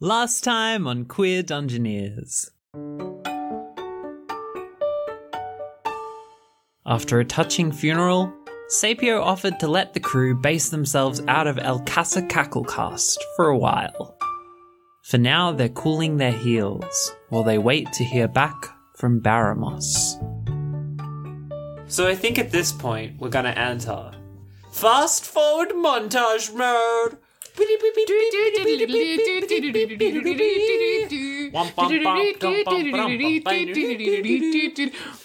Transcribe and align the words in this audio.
Last 0.00 0.44
time 0.44 0.86
on 0.86 1.06
Queer 1.06 1.42
Dungeoneers. 1.42 2.50
After 6.86 7.18
a 7.18 7.24
touching 7.24 7.72
funeral, 7.72 8.32
Sapio 8.70 9.20
offered 9.20 9.58
to 9.58 9.66
let 9.66 9.94
the 9.94 9.98
crew 9.98 10.36
base 10.36 10.68
themselves 10.68 11.20
out 11.26 11.48
of 11.48 11.58
El 11.58 11.80
Casa 11.80 12.22
Cacklecast 12.22 13.16
for 13.34 13.48
a 13.48 13.58
while. 13.58 14.16
For 15.02 15.18
now, 15.18 15.50
they're 15.50 15.68
cooling 15.68 16.16
their 16.16 16.30
heels 16.30 17.12
while 17.30 17.42
they 17.42 17.58
wait 17.58 17.92
to 17.94 18.04
hear 18.04 18.28
back 18.28 18.68
from 18.94 19.20
Baramos. 19.20 20.14
So 21.88 22.06
I 22.06 22.14
think 22.14 22.38
at 22.38 22.52
this 22.52 22.70
point 22.70 23.18
we're 23.18 23.30
gonna 23.30 23.48
enter 23.48 24.12
fast 24.70 25.24
forward 25.24 25.70
montage 25.70 26.54
mode. 26.54 27.18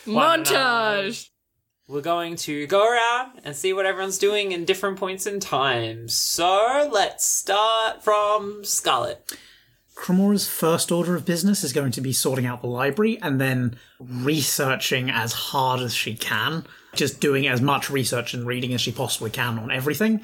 Montage. 0.06 1.30
We're 1.88 2.02
going 2.02 2.38
to 2.38 2.66
go 2.68 2.90
around 2.90 3.42
and 3.44 3.56
see 3.56 3.74
what 3.74 3.86
everyone's 3.86 4.18
doing 4.18 4.52
in 4.54 4.64
different 4.66 4.98
points 4.98 5.28
in 5.28 5.40
time. 5.40 6.08
So 6.08 6.90
let's 6.92 7.26
start 7.26 8.02
from 8.02 8.64
Scarlet. 8.64 9.38
Cremora's 9.96 10.48
first 10.48 10.92
order 10.92 11.16
of 11.16 11.26
business 11.26 11.64
is 11.64 11.74
going 11.74 11.92
to 11.92 12.02
be 12.02 12.14
sorting 12.14 12.46
out 12.46 12.62
the 12.62 12.68
library 12.68 13.20
and 13.22 13.40
then 13.40 13.78
researching 14.00 15.10
as 15.10 15.34
hard 15.34 15.82
as 15.82 15.94
she 15.94 16.16
can. 16.16 16.66
Just 16.96 17.20
doing 17.20 17.48
as 17.48 17.62
much 17.62 17.90
research 17.90 18.34
and 18.34 18.48
reading 18.48 18.74
as 18.74 18.82
she 18.82 18.92
possibly 18.92 19.30
can 19.30 19.60
on 19.60 19.72
everything. 19.72 20.22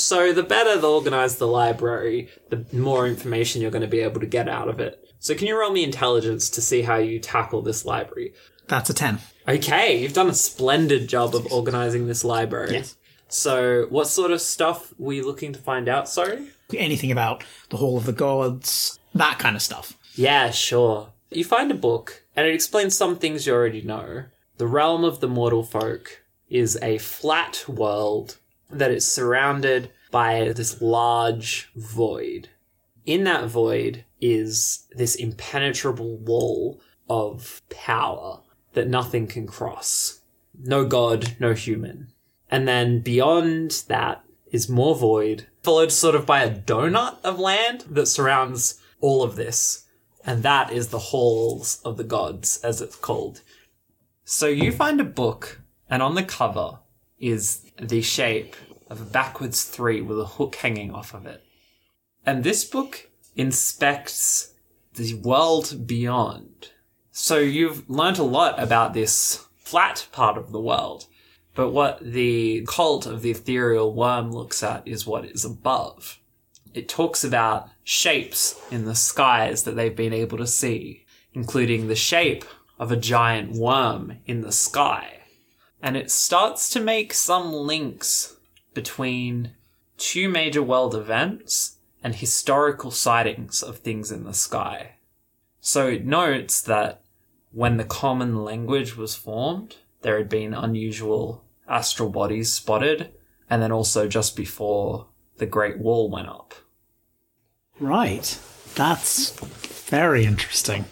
So 0.00 0.32
the 0.32 0.42
better 0.42 0.78
the 0.78 0.90
organized 0.90 1.38
the 1.38 1.46
library, 1.46 2.28
the 2.50 2.64
more 2.72 3.06
information 3.06 3.62
you're 3.62 3.70
going 3.70 3.82
to 3.82 3.88
be 3.88 4.00
able 4.00 4.20
to 4.20 4.26
get 4.26 4.48
out 4.48 4.68
of 4.68 4.80
it. 4.80 5.00
So 5.18 5.34
can 5.34 5.46
you 5.46 5.58
roll 5.58 5.72
me 5.72 5.84
intelligence 5.84 6.50
to 6.50 6.60
see 6.60 6.82
how 6.82 6.96
you 6.96 7.18
tackle 7.18 7.62
this 7.62 7.84
library? 7.84 8.34
That's 8.68 8.90
a 8.90 8.94
10. 8.94 9.18
Okay, 9.46 10.00
you've 10.00 10.12
done 10.12 10.28
a 10.28 10.34
splendid 10.34 11.08
job 11.08 11.34
of 11.34 11.50
organizing 11.52 12.06
this 12.06 12.24
library. 12.24 12.74
Yes. 12.74 12.96
So 13.28 13.86
what 13.90 14.06
sort 14.06 14.30
of 14.30 14.40
stuff 14.40 14.92
were 14.98 15.12
you 15.12 15.26
looking 15.26 15.52
to 15.52 15.58
find 15.58 15.88
out, 15.88 16.08
sorry? 16.08 16.48
Anything 16.74 17.10
about 17.10 17.44
the 17.70 17.76
Hall 17.76 17.96
of 17.96 18.06
the 18.06 18.12
Gods, 18.12 18.98
that 19.14 19.38
kind 19.38 19.56
of 19.56 19.62
stuff. 19.62 19.98
Yeah, 20.14 20.50
sure. 20.50 21.12
You 21.30 21.44
find 21.44 21.70
a 21.70 21.74
book, 21.74 22.24
and 22.36 22.46
it 22.46 22.54
explains 22.54 22.96
some 22.96 23.16
things 23.16 23.46
you 23.46 23.52
already 23.52 23.82
know. 23.82 24.24
The 24.58 24.66
realm 24.66 25.04
of 25.04 25.20
the 25.20 25.28
mortal 25.28 25.64
folk 25.64 26.22
is 26.48 26.78
a 26.80 26.98
flat 26.98 27.64
world 27.66 28.38
that 28.70 28.90
is 28.90 29.10
surrounded 29.10 29.90
by 30.14 30.52
this 30.52 30.80
large 30.80 31.72
void. 31.74 32.48
In 33.04 33.24
that 33.24 33.48
void 33.48 34.04
is 34.20 34.86
this 34.92 35.16
impenetrable 35.16 36.18
wall 36.18 36.80
of 37.10 37.62
power 37.68 38.40
that 38.74 38.86
nothing 38.86 39.26
can 39.26 39.44
cross. 39.44 40.20
No 40.56 40.84
god, 40.86 41.34
no 41.40 41.52
human. 41.52 42.12
And 42.48 42.68
then 42.68 43.00
beyond 43.00 43.82
that 43.88 44.24
is 44.52 44.68
more 44.68 44.94
void, 44.94 45.48
followed 45.64 45.90
sort 45.90 46.14
of 46.14 46.26
by 46.26 46.44
a 46.44 46.60
donut 46.60 47.16
of 47.24 47.40
land 47.40 47.80
that 47.90 48.06
surrounds 48.06 48.80
all 49.00 49.24
of 49.24 49.34
this. 49.34 49.86
And 50.24 50.44
that 50.44 50.72
is 50.72 50.90
the 50.90 51.10
Halls 51.10 51.80
of 51.84 51.96
the 51.96 52.04
Gods, 52.04 52.60
as 52.62 52.80
it's 52.80 52.94
called. 52.94 53.40
So 54.22 54.46
you 54.46 54.70
find 54.70 55.00
a 55.00 55.04
book, 55.22 55.60
and 55.90 56.04
on 56.04 56.14
the 56.14 56.22
cover 56.22 56.78
is 57.18 57.68
the 57.82 58.00
shape 58.00 58.54
of 58.88 59.00
a 59.00 59.04
backwards 59.04 59.64
three 59.64 60.00
with 60.00 60.18
a 60.18 60.26
hook 60.26 60.56
hanging 60.56 60.92
off 60.92 61.14
of 61.14 61.26
it. 61.26 61.44
And 62.26 62.44
this 62.44 62.64
book 62.64 63.10
inspects 63.36 64.54
the 64.94 65.14
world 65.14 65.86
beyond. 65.86 66.70
So 67.10 67.38
you've 67.38 67.88
learnt 67.88 68.18
a 68.18 68.24
lot 68.24 68.60
about 68.60 68.94
this 68.94 69.46
flat 69.56 70.06
part 70.12 70.36
of 70.36 70.52
the 70.52 70.60
world. 70.60 71.06
But 71.54 71.70
what 71.70 72.00
the 72.00 72.66
cult 72.68 73.06
of 73.06 73.22
the 73.22 73.30
ethereal 73.30 73.94
worm 73.94 74.32
looks 74.32 74.62
at 74.62 74.86
is 74.86 75.06
what 75.06 75.24
is 75.24 75.44
above. 75.44 76.18
It 76.74 76.88
talks 76.88 77.22
about 77.22 77.68
shapes 77.84 78.60
in 78.72 78.84
the 78.84 78.96
skies 78.96 79.62
that 79.62 79.76
they've 79.76 79.94
been 79.94 80.12
able 80.12 80.38
to 80.38 80.46
see, 80.46 81.06
including 81.32 81.86
the 81.86 81.94
shape 81.94 82.44
of 82.78 82.90
a 82.90 82.96
giant 82.96 83.52
worm 83.52 84.18
in 84.26 84.40
the 84.40 84.50
sky. 84.50 85.20
And 85.80 85.96
it 85.96 86.10
starts 86.10 86.68
to 86.70 86.80
make 86.80 87.14
some 87.14 87.52
links 87.52 88.33
between 88.74 89.52
two 89.96 90.28
major 90.28 90.62
world 90.62 90.94
events 90.94 91.76
and 92.02 92.14
historical 92.14 92.90
sightings 92.90 93.62
of 93.62 93.78
things 93.78 94.10
in 94.10 94.24
the 94.24 94.34
sky. 94.34 94.96
So 95.60 95.88
it 95.88 96.04
notes 96.04 96.60
that 96.62 97.02
when 97.52 97.76
the 97.76 97.84
common 97.84 98.44
language 98.44 98.96
was 98.96 99.14
formed, 99.14 99.76
there 100.02 100.18
had 100.18 100.28
been 100.28 100.52
unusual 100.52 101.44
astral 101.66 102.10
bodies 102.10 102.52
spotted, 102.52 103.14
and 103.48 103.62
then 103.62 103.72
also 103.72 104.06
just 104.06 104.36
before 104.36 105.06
the 105.38 105.46
Great 105.46 105.78
Wall 105.78 106.10
went 106.10 106.28
up. 106.28 106.54
Right. 107.80 108.38
That's 108.74 109.30
very 109.94 110.26
interesting. 110.26 110.84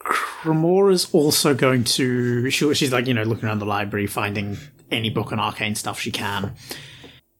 Cremora's 0.00 1.08
also 1.12 1.54
going 1.54 1.84
to. 1.84 2.50
She, 2.50 2.74
she's 2.74 2.92
like, 2.92 3.06
you 3.06 3.14
know, 3.14 3.22
looking 3.22 3.48
around 3.48 3.60
the 3.60 3.66
library, 3.66 4.06
finding 4.06 4.58
any 4.90 5.10
book 5.10 5.32
on 5.32 5.38
arcane 5.38 5.74
stuff 5.74 6.00
she 6.00 6.10
can. 6.10 6.54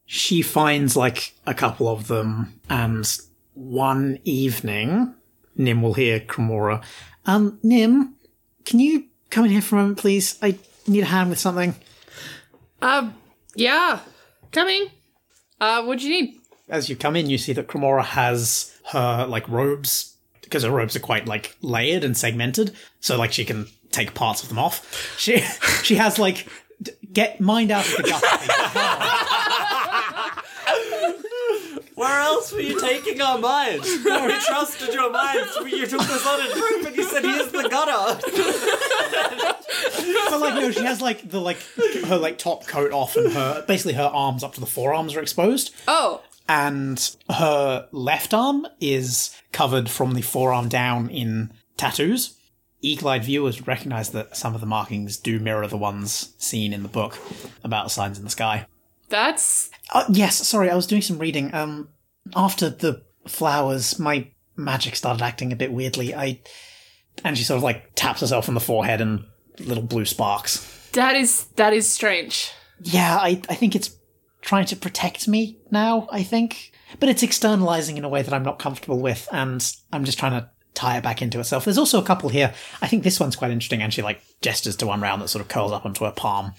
She 0.05 0.41
finds 0.41 0.95
like 0.95 1.33
a 1.45 1.53
couple 1.53 1.87
of 1.87 2.07
them, 2.07 2.59
and 2.69 3.07
one 3.53 4.19
evening, 4.23 5.13
Nim 5.55 5.81
will 5.81 5.93
hear 5.93 6.19
Cremora. 6.19 6.83
Um, 7.25 7.59
Nim, 7.63 8.15
can 8.65 8.79
you 8.79 9.05
come 9.29 9.45
in 9.45 9.51
here 9.51 9.61
for 9.61 9.77
a 9.77 9.81
moment, 9.81 9.97
please? 9.99 10.37
I 10.41 10.57
need 10.87 11.01
a 11.01 11.05
hand 11.05 11.29
with 11.29 11.39
something. 11.39 11.75
Um, 12.81 13.15
yeah. 13.55 13.99
Coming. 14.51 14.87
Uh, 15.59 15.83
what 15.83 15.99
do 15.99 16.09
you 16.09 16.21
need? 16.21 16.35
As 16.69 16.89
you 16.89 16.95
come 16.95 17.15
in, 17.15 17.29
you 17.29 17.37
see 17.37 17.53
that 17.53 17.67
Cremora 17.67 18.03
has 18.03 18.77
her 18.91 19.25
like 19.27 19.47
robes 19.47 20.17
because 20.41 20.63
her 20.63 20.71
robes 20.71 20.95
are 20.95 20.99
quite 20.99 21.27
like 21.27 21.55
layered 21.61 22.03
and 22.03 22.17
segmented, 22.17 22.75
so 22.99 23.17
like 23.17 23.31
she 23.31 23.45
can 23.45 23.67
take 23.91 24.13
parts 24.13 24.43
of 24.43 24.49
them 24.49 24.59
off. 24.59 25.17
She 25.17 25.39
she 25.83 25.95
has 25.95 26.19
like 26.19 26.47
d- 26.81 26.91
get 27.11 27.39
mind 27.41 27.71
out 27.71 27.85
of 27.85 27.97
the 27.97 28.03
gutter. 28.03 29.32
Where 32.03 32.19
else 32.19 32.51
were 32.51 32.59
you 32.59 32.79
taking 32.79 33.21
our 33.21 33.37
minds? 33.37 33.89
We 34.03 34.39
trusted 34.39 34.93
your 34.93 35.11
minds. 35.11 35.55
You 35.65 35.87
took 35.87 36.01
us 36.01 36.27
on 36.27 36.41
a 36.41 36.51
trip 36.51 36.87
and 36.87 36.95
you 36.95 37.03
said, 37.03 37.23
here's 37.23 37.51
the 37.51 37.69
gutter. 37.69 38.19
but 40.29 40.39
like 40.39 40.55
no, 40.55 40.71
she 40.71 40.83
has 40.83 41.01
like 41.01 41.29
the 41.29 41.39
like 41.39 41.57
her 42.05 42.17
like 42.17 42.37
top 42.37 42.67
coat 42.67 42.91
off 42.91 43.15
and 43.15 43.31
her 43.31 43.63
basically 43.67 43.93
her 43.93 44.03
arms 44.03 44.43
up 44.43 44.53
to 44.55 44.59
the 44.59 44.65
forearms 44.65 45.15
are 45.15 45.21
exposed. 45.21 45.73
Oh, 45.87 46.21
and 46.47 47.15
her 47.29 47.87
left 47.91 48.33
arm 48.33 48.67
is 48.79 49.35
covered 49.51 49.89
from 49.89 50.13
the 50.13 50.21
forearm 50.21 50.69
down 50.69 51.09
in 51.09 51.51
tattoos. 51.77 52.37
Eagle-eyed 52.81 53.23
viewers 53.23 53.65
recognize 53.65 54.09
that 54.09 54.35
some 54.35 54.53
of 54.53 54.59
the 54.59 54.67
markings 54.67 55.15
do 55.15 55.39
mirror 55.39 55.65
the 55.67 55.77
ones 55.77 56.33
seen 56.37 56.73
in 56.73 56.83
the 56.83 56.89
book 56.89 57.17
about 57.63 57.91
signs 57.91 58.17
in 58.17 58.25
the 58.25 58.29
sky. 58.29 58.67
That's 59.09 59.69
Uh, 59.91 60.05
yes, 60.09 60.47
sorry, 60.47 60.69
I 60.69 60.75
was 60.75 60.87
doing 60.87 61.01
some 61.01 61.19
reading. 61.19 61.53
Um, 61.53 61.89
after 62.35 62.69
the 62.69 63.03
flowers, 63.27 63.99
my 63.99 64.27
magic 64.55 64.95
started 64.95 65.23
acting 65.23 65.51
a 65.51 65.55
bit 65.55 65.71
weirdly. 65.71 66.13
I 66.15 66.41
and 67.23 67.37
she 67.37 67.43
sort 67.43 67.57
of 67.57 67.63
like 67.63 67.95
taps 67.95 68.21
herself 68.21 68.47
on 68.47 68.55
the 68.55 68.59
forehead 68.61 69.01
and 69.01 69.25
little 69.59 69.83
blue 69.83 70.05
sparks. 70.05 70.89
that 70.93 71.15
is 71.15 71.45
that 71.55 71.73
is 71.73 71.87
strange. 71.89 72.51
Yeah, 72.81 73.17
I 73.17 73.41
I 73.49 73.55
think 73.55 73.75
it's 73.75 73.95
trying 74.41 74.65
to 74.65 74.75
protect 74.75 75.27
me 75.27 75.57
now. 75.71 76.07
I 76.11 76.23
think, 76.23 76.71
but 76.99 77.09
it's 77.09 77.23
externalizing 77.23 77.97
in 77.97 78.03
a 78.03 78.09
way 78.09 78.21
that 78.21 78.33
I'm 78.33 78.43
not 78.43 78.59
comfortable 78.59 78.99
with, 78.99 79.27
and 79.31 79.65
I'm 79.91 80.05
just 80.05 80.19
trying 80.19 80.39
to 80.39 80.49
tie 80.73 80.97
it 80.97 81.03
back 81.03 81.21
into 81.21 81.39
itself. 81.39 81.65
There's 81.65 81.77
also 81.77 81.99
a 82.01 82.05
couple 82.05 82.29
here. 82.29 82.53
I 82.81 82.87
think 82.87 83.03
this 83.03 83.19
one's 83.19 83.35
quite 83.35 83.51
interesting, 83.51 83.81
and 83.81 83.93
she 83.93 84.01
like 84.01 84.21
gestures 84.41 84.75
to 84.77 84.87
one 84.87 85.01
round 85.01 85.21
that 85.21 85.27
sort 85.29 85.41
of 85.41 85.49
curls 85.49 85.71
up 85.71 85.85
onto 85.85 86.05
her 86.05 86.11
palm. 86.11 86.53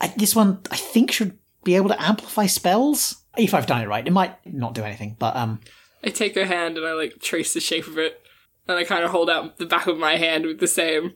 I, 0.00 0.08
this 0.16 0.34
one, 0.34 0.60
I 0.70 0.76
think, 0.76 1.12
should 1.12 1.38
be 1.64 1.76
able 1.76 1.88
to 1.88 2.02
amplify 2.02 2.46
spells 2.46 3.22
if 3.36 3.54
I've 3.54 3.66
done 3.66 3.82
it 3.82 3.88
right. 3.88 4.06
It 4.06 4.12
might 4.12 4.34
not 4.44 4.74
do 4.74 4.82
anything, 4.82 5.16
but 5.18 5.34
um, 5.36 5.60
I 6.02 6.10
take 6.10 6.34
her 6.34 6.44
hand 6.44 6.76
and 6.76 6.86
I 6.86 6.92
like 6.92 7.20
trace 7.20 7.54
the 7.54 7.60
shape 7.60 7.86
of 7.86 7.98
it, 7.98 8.20
and 8.68 8.78
I 8.78 8.84
kind 8.84 9.04
of 9.04 9.10
hold 9.10 9.30
out 9.30 9.58
the 9.58 9.66
back 9.66 9.86
of 9.86 9.98
my 9.98 10.16
hand 10.16 10.46
with 10.46 10.60
the 10.60 10.66
same. 10.66 11.14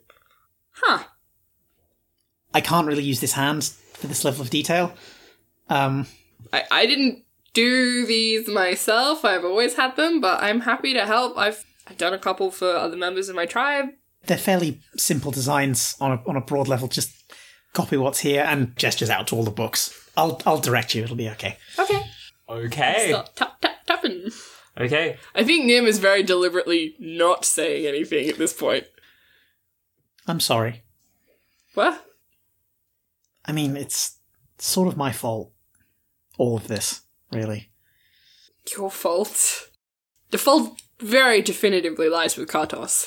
Huh. 0.72 1.04
I 2.54 2.60
can't 2.60 2.86
really 2.86 3.04
use 3.04 3.20
this 3.20 3.32
hand 3.32 3.64
for 3.92 4.06
this 4.06 4.24
level 4.24 4.42
of 4.42 4.50
detail. 4.50 4.94
Um, 5.68 6.06
I 6.52 6.64
I 6.70 6.86
didn't 6.86 7.24
do 7.52 8.06
these 8.06 8.48
myself. 8.48 9.24
I've 9.24 9.44
always 9.44 9.74
had 9.74 9.96
them, 9.96 10.20
but 10.20 10.42
I'm 10.42 10.60
happy 10.60 10.94
to 10.94 11.04
help. 11.04 11.36
I've 11.36 11.64
I've 11.86 11.98
done 11.98 12.14
a 12.14 12.18
couple 12.18 12.50
for 12.50 12.70
other 12.74 12.96
members 12.96 13.28
of 13.28 13.36
my 13.36 13.46
tribe. 13.46 13.86
they're 14.26 14.38
fairly 14.38 14.80
simple 14.96 15.30
designs 15.30 15.96
on 16.00 16.12
a 16.12 16.22
on 16.28 16.36
a 16.36 16.40
broad 16.40 16.68
level. 16.68 16.88
Just 16.88 17.17
copy 17.72 17.96
what's 17.96 18.20
here 18.20 18.44
and 18.46 18.76
gestures 18.76 19.10
out 19.10 19.26
to 19.28 19.36
all 19.36 19.44
the 19.44 19.50
books. 19.50 20.10
I'll 20.16 20.40
I'll 20.46 20.60
direct 20.60 20.94
you. 20.94 21.04
It'll 21.04 21.16
be 21.16 21.28
okay. 21.30 21.56
Okay. 21.78 22.02
Okay. 22.48 23.06
Stop 23.10 23.34
tap 23.34 23.60
tap 23.60 23.86
tapping. 23.86 24.30
Okay. 24.78 25.16
I 25.34 25.44
think 25.44 25.64
Nim 25.64 25.86
is 25.86 25.98
very 25.98 26.22
deliberately 26.22 26.94
not 26.98 27.44
saying 27.44 27.86
anything 27.86 28.28
at 28.28 28.38
this 28.38 28.52
point. 28.52 28.84
I'm 30.26 30.40
sorry. 30.40 30.82
What? 31.74 32.04
I 33.44 33.52
mean, 33.52 33.76
it's 33.76 34.18
sort 34.58 34.88
of 34.88 34.96
my 34.96 35.12
fault. 35.12 35.52
All 36.36 36.56
of 36.56 36.68
this, 36.68 37.02
really. 37.32 37.70
Your 38.76 38.90
fault. 38.90 39.70
The 40.30 40.38
fault 40.38 40.80
very 41.00 41.40
definitively 41.42 42.08
lies 42.08 42.36
with 42.36 42.48
Kartos. 42.48 43.06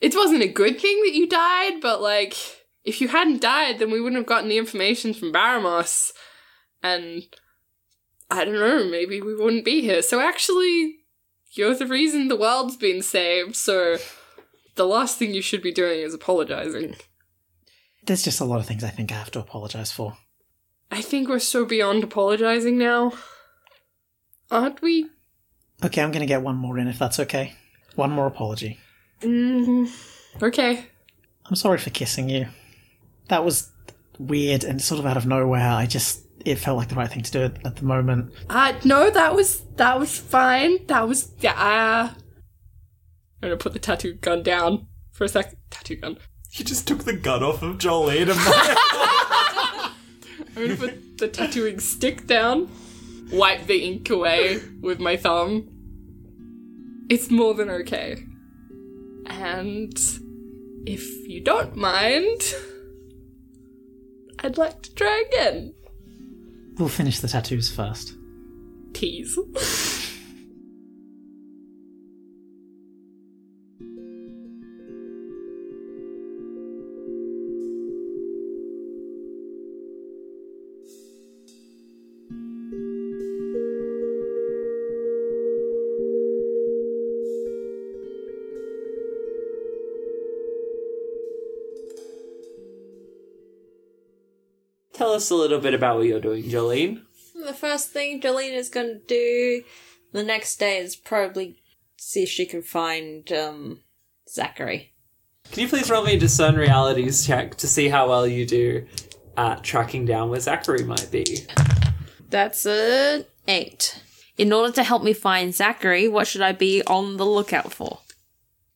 It 0.00 0.14
wasn't 0.14 0.42
a 0.42 0.48
good 0.48 0.80
thing 0.80 1.02
that 1.04 1.14
you 1.14 1.28
died, 1.28 1.80
but 1.82 2.00
like, 2.00 2.34
if 2.84 3.00
you 3.00 3.08
hadn't 3.08 3.40
died, 3.40 3.78
then 3.78 3.90
we 3.90 4.00
wouldn't 4.00 4.20
have 4.20 4.26
gotten 4.26 4.48
the 4.48 4.58
information 4.58 5.14
from 5.14 5.32
Baramos. 5.32 6.12
And 6.82 7.24
I 8.30 8.44
don't 8.44 8.54
know, 8.54 8.84
maybe 8.84 9.20
we 9.20 9.34
wouldn't 9.34 9.64
be 9.64 9.82
here. 9.82 10.02
So 10.02 10.20
actually, 10.20 10.96
you're 11.52 11.74
the 11.74 11.86
reason 11.86 12.28
the 12.28 12.36
world's 12.36 12.76
been 12.76 13.02
saved, 13.02 13.56
so 13.56 13.98
the 14.76 14.86
last 14.86 15.18
thing 15.18 15.34
you 15.34 15.42
should 15.42 15.62
be 15.62 15.72
doing 15.72 16.00
is 16.00 16.14
apologizing. 16.14 16.96
There's 18.06 18.22
just 18.22 18.40
a 18.40 18.44
lot 18.44 18.60
of 18.60 18.66
things 18.66 18.82
I 18.82 18.88
think 18.88 19.12
I 19.12 19.16
have 19.16 19.30
to 19.32 19.40
apologize 19.40 19.92
for. 19.92 20.16
I 20.90 21.02
think 21.02 21.28
we're 21.28 21.38
so 21.38 21.64
beyond 21.64 22.02
apologizing 22.02 22.78
now. 22.78 23.12
Aren't 24.50 24.82
we? 24.82 25.06
Okay, 25.84 26.02
I'm 26.02 26.10
gonna 26.10 26.26
get 26.26 26.42
one 26.42 26.56
more 26.56 26.78
in 26.78 26.88
if 26.88 26.98
that's 26.98 27.20
okay. 27.20 27.54
One 27.94 28.10
more 28.10 28.26
apology. 28.26 28.78
Mm, 29.20 29.90
okay. 30.42 30.86
I'm 31.46 31.56
sorry 31.56 31.78
for 31.78 31.90
kissing 31.90 32.28
you. 32.28 32.46
That 33.30 33.44
was 33.44 33.70
weird 34.18 34.64
and 34.64 34.82
sort 34.82 34.98
of 34.98 35.06
out 35.06 35.16
of 35.16 35.24
nowhere. 35.24 35.70
I 35.70 35.86
just 35.86 36.26
it 36.44 36.56
felt 36.56 36.76
like 36.76 36.88
the 36.88 36.96
right 36.96 37.08
thing 37.08 37.22
to 37.22 37.30
do 37.30 37.42
at, 37.44 37.64
at 37.64 37.76
the 37.76 37.84
moment. 37.84 38.32
Uh, 38.48 38.72
no, 38.84 39.08
that 39.08 39.36
was 39.36 39.60
that 39.76 40.00
was 40.00 40.18
fine. 40.18 40.84
That 40.88 41.06
was 41.06 41.32
yeah. 41.38 41.52
Uh, 41.52 42.08
I'm 43.42 43.48
gonna 43.48 43.56
put 43.56 43.72
the 43.72 43.78
tattoo 43.78 44.14
gun 44.14 44.42
down 44.42 44.88
for 45.12 45.24
a 45.24 45.28
sec. 45.28 45.54
Tattoo 45.70 45.94
gun. 45.94 46.18
You 46.50 46.64
just 46.64 46.88
took 46.88 47.04
the 47.04 47.12
gun 47.12 47.44
off 47.44 47.62
of 47.62 47.78
Jolene 47.78 48.30
I'm 50.56 50.66
gonna 50.66 50.76
put 50.76 51.18
the 51.18 51.28
tattooing 51.28 51.78
stick 51.78 52.26
down. 52.26 52.68
Wipe 53.30 53.66
the 53.66 53.84
ink 53.84 54.10
away 54.10 54.58
with 54.80 54.98
my 54.98 55.16
thumb. 55.16 55.68
It's 57.08 57.30
more 57.30 57.54
than 57.54 57.70
okay. 57.70 58.24
And 59.26 59.96
if 60.84 61.28
you 61.28 61.40
don't 61.40 61.76
mind, 61.76 62.42
I'd 64.42 64.58
like 64.58 64.82
to 64.82 64.94
try 64.94 65.24
again. 65.30 65.74
We'll 66.78 66.88
finish 66.88 67.20
the 67.20 67.28
tattoos 67.28 67.70
first. 67.70 68.14
Tease. 68.92 69.38
us 95.20 95.30
a 95.30 95.34
little 95.34 95.60
bit 95.60 95.74
about 95.74 95.98
what 95.98 96.06
you're 96.06 96.18
doing, 96.18 96.44
Jolene. 96.44 97.02
The 97.34 97.52
first 97.52 97.90
thing 97.90 98.22
Jolene 98.22 98.54
is 98.54 98.70
going 98.70 98.86
to 98.86 99.06
do 99.06 99.62
the 100.12 100.22
next 100.22 100.58
day 100.58 100.78
is 100.78 100.96
probably 100.96 101.62
see 101.98 102.22
if 102.22 102.30
she 102.30 102.46
can 102.46 102.62
find 102.62 103.30
um, 103.30 103.80
Zachary. 104.28 104.94
Can 105.52 105.62
you 105.62 105.68
please 105.68 105.90
roll 105.90 106.04
me 106.04 106.14
a 106.14 106.18
discern 106.18 106.56
realities 106.56 107.26
check 107.26 107.56
to 107.56 107.66
see 107.66 107.88
how 107.88 108.08
well 108.08 108.26
you 108.26 108.46
do 108.46 108.86
at 109.36 109.62
tracking 109.62 110.06
down 110.06 110.30
where 110.30 110.40
Zachary 110.40 110.84
might 110.84 111.10
be? 111.10 111.46
That's 112.30 112.64
an 112.64 113.26
eight. 113.46 114.02
In 114.38 114.54
order 114.54 114.72
to 114.72 114.82
help 114.82 115.02
me 115.02 115.12
find 115.12 115.54
Zachary, 115.54 116.08
what 116.08 116.26
should 116.26 116.40
I 116.40 116.52
be 116.52 116.82
on 116.86 117.18
the 117.18 117.26
lookout 117.26 117.74
for? 117.74 117.98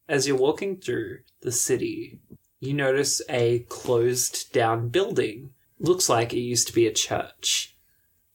As 0.07 0.29
you're 0.29 0.37
walking 0.37 0.77
through 0.77 1.21
the 1.41 1.53
city, 1.53 2.21
you 2.61 2.75
notice 2.75 3.23
a 3.31 3.61
closed 3.71 4.53
down 4.53 4.91
building. 4.91 5.54
Looks 5.79 6.09
like 6.09 6.33
it 6.33 6.39
used 6.41 6.67
to 6.69 6.73
be 6.75 6.87
a 6.87 6.93
church. 6.93 7.77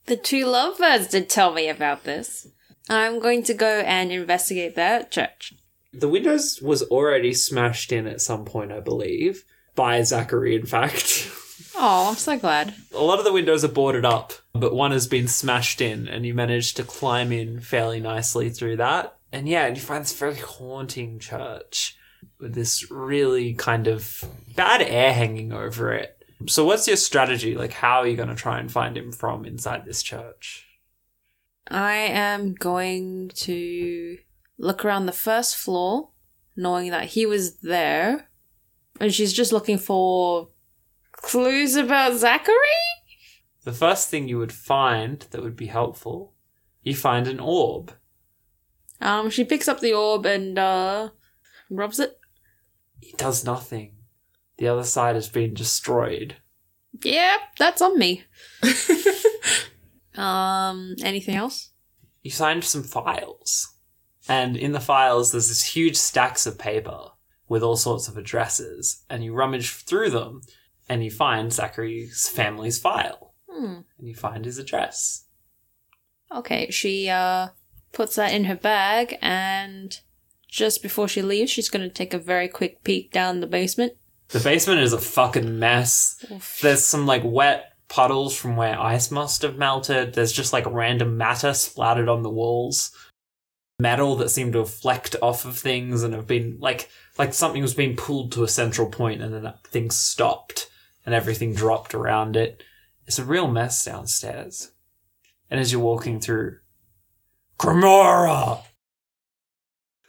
The 0.06 0.16
two 0.16 0.46
lovebirds 0.46 1.08
did 1.08 1.28
tell 1.28 1.52
me 1.52 1.68
about 1.68 2.04
this. 2.04 2.48
I'm 2.88 3.20
going 3.20 3.42
to 3.44 3.54
go 3.54 3.80
and 3.80 4.10
investigate 4.10 4.74
that 4.76 5.10
church. 5.10 5.54
The 5.92 6.08
windows 6.08 6.60
was 6.62 6.82
already 6.84 7.32
smashed 7.32 7.92
in 7.92 8.06
at 8.06 8.20
some 8.20 8.44
point, 8.44 8.72
I 8.72 8.80
believe, 8.80 9.44
by 9.74 10.02
Zachary, 10.02 10.54
in 10.56 10.66
fact. 10.66 11.30
Oh, 11.82 12.10
I'm 12.10 12.16
so 12.16 12.38
glad. 12.38 12.74
a 12.94 13.02
lot 13.02 13.18
of 13.18 13.24
the 13.24 13.32
windows 13.32 13.64
are 13.64 13.68
boarded 13.68 14.04
up, 14.04 14.32
but 14.52 14.74
one 14.74 14.90
has 14.90 15.06
been 15.06 15.28
smashed 15.28 15.80
in, 15.80 16.08
and 16.08 16.26
you 16.26 16.34
managed 16.34 16.76
to 16.76 16.82
climb 16.82 17.32
in 17.32 17.60
fairly 17.60 18.00
nicely 18.00 18.50
through 18.50 18.76
that. 18.78 19.16
And 19.32 19.48
yeah, 19.48 19.66
you 19.68 19.76
find 19.80 20.02
this 20.02 20.12
very 20.18 20.34
haunting 20.36 21.18
church 21.18 21.96
with 22.38 22.54
this 22.54 22.90
really 22.90 23.54
kind 23.54 23.86
of 23.86 24.24
bad 24.56 24.82
air 24.82 25.12
hanging 25.12 25.52
over 25.52 25.92
it. 25.92 26.19
So, 26.46 26.64
what's 26.64 26.88
your 26.88 26.96
strategy? 26.96 27.54
Like, 27.54 27.72
how 27.72 28.00
are 28.00 28.06
you 28.06 28.16
going 28.16 28.28
to 28.28 28.34
try 28.34 28.58
and 28.58 28.70
find 28.70 28.96
him 28.96 29.12
from 29.12 29.44
inside 29.44 29.84
this 29.84 30.02
church? 30.02 30.66
I 31.68 31.94
am 31.94 32.54
going 32.54 33.30
to 33.36 34.18
look 34.58 34.84
around 34.84 35.06
the 35.06 35.12
first 35.12 35.56
floor, 35.56 36.10
knowing 36.56 36.90
that 36.90 37.06
he 37.06 37.26
was 37.26 37.58
there. 37.58 38.28
And 39.00 39.14
she's 39.14 39.32
just 39.32 39.52
looking 39.52 39.78
for 39.78 40.48
clues 41.12 41.76
about 41.76 42.14
Zachary? 42.14 42.54
The 43.64 43.72
first 43.72 44.08
thing 44.08 44.28
you 44.28 44.38
would 44.38 44.52
find 44.52 45.20
that 45.30 45.42
would 45.42 45.56
be 45.56 45.66
helpful, 45.66 46.32
you 46.82 46.94
find 46.94 47.26
an 47.26 47.40
orb. 47.40 47.92
Um, 49.00 49.30
she 49.30 49.44
picks 49.44 49.68
up 49.68 49.80
the 49.80 49.92
orb 49.92 50.26
and, 50.26 50.58
uh, 50.58 51.10
rubs 51.70 51.98
it. 51.98 52.18
It 53.02 53.16
does 53.16 53.44
nothing. 53.44 53.96
The 54.60 54.68
other 54.68 54.84
side 54.84 55.16
has 55.16 55.28
been 55.28 55.52
destroyed. 55.52 56.36
Yep, 57.02 57.40
that's 57.58 57.82
on 57.82 57.98
me. 57.98 58.24
um, 60.16 60.94
anything 61.02 61.34
else? 61.34 61.70
you 62.22 62.30
find 62.30 62.62
some 62.62 62.82
files. 62.82 63.74
And 64.28 64.56
in 64.56 64.72
the 64.72 64.80
files, 64.80 65.32
there's 65.32 65.48
this 65.48 65.64
huge 65.74 65.96
stacks 65.96 66.46
of 66.46 66.58
paper 66.58 67.08
with 67.48 67.62
all 67.62 67.76
sorts 67.76 68.08
of 68.08 68.16
addresses. 68.16 69.04
And 69.08 69.24
you 69.24 69.32
rummage 69.34 69.70
through 69.70 70.10
them 70.10 70.42
and 70.88 71.02
you 71.02 71.10
find 71.10 71.52
Zachary's 71.52 72.28
family's 72.28 72.78
file. 72.78 73.34
Hmm. 73.48 73.80
And 73.98 74.08
you 74.08 74.14
find 74.14 74.44
his 74.44 74.58
address. 74.58 75.24
Okay, 76.32 76.70
she, 76.70 77.08
uh, 77.08 77.48
puts 77.92 78.14
that 78.14 78.32
in 78.32 78.44
her 78.44 78.54
bag 78.54 79.18
and 79.20 79.98
just 80.46 80.82
before 80.82 81.08
she 81.08 81.22
leaves, 81.22 81.50
she's 81.50 81.68
gonna 81.68 81.88
take 81.88 82.14
a 82.14 82.18
very 82.18 82.46
quick 82.46 82.84
peek 82.84 83.10
down 83.10 83.40
the 83.40 83.46
basement. 83.46 83.94
The 84.30 84.40
basement 84.40 84.80
is 84.80 84.92
a 84.92 84.98
fucking 84.98 85.58
mess. 85.58 86.24
There's 86.62 86.84
some 86.84 87.06
like 87.06 87.22
wet 87.24 87.72
puddles 87.88 88.36
from 88.36 88.56
where 88.56 88.80
ice 88.80 89.10
must 89.10 89.42
have 89.42 89.58
melted. 89.58 90.14
There's 90.14 90.32
just 90.32 90.52
like 90.52 90.66
random 90.66 91.16
matter 91.16 91.52
splattered 91.52 92.08
on 92.08 92.22
the 92.22 92.30
walls. 92.30 92.92
Metal 93.80 94.14
that 94.16 94.28
seemed 94.28 94.52
to 94.52 94.60
have 94.60 94.70
flecked 94.70 95.16
off 95.20 95.44
of 95.44 95.58
things 95.58 96.02
and 96.04 96.14
have 96.14 96.26
been 96.26 96.58
like 96.60 96.88
like 97.18 97.34
something 97.34 97.60
was 97.60 97.74
being 97.74 97.96
pulled 97.96 98.30
to 98.32 98.44
a 98.44 98.48
central 98.48 98.88
point 98.88 99.20
and 99.20 99.34
then 99.34 99.52
things 99.64 99.96
stopped 99.96 100.70
and 101.04 101.14
everything 101.14 101.54
dropped 101.54 101.92
around 101.92 102.36
it. 102.36 102.62
It's 103.06 103.18
a 103.18 103.24
real 103.24 103.48
mess 103.48 103.84
downstairs. 103.84 104.70
And 105.50 105.58
as 105.58 105.72
you're 105.72 105.80
walking 105.80 106.20
through, 106.20 106.58
Cremora! 107.58 108.62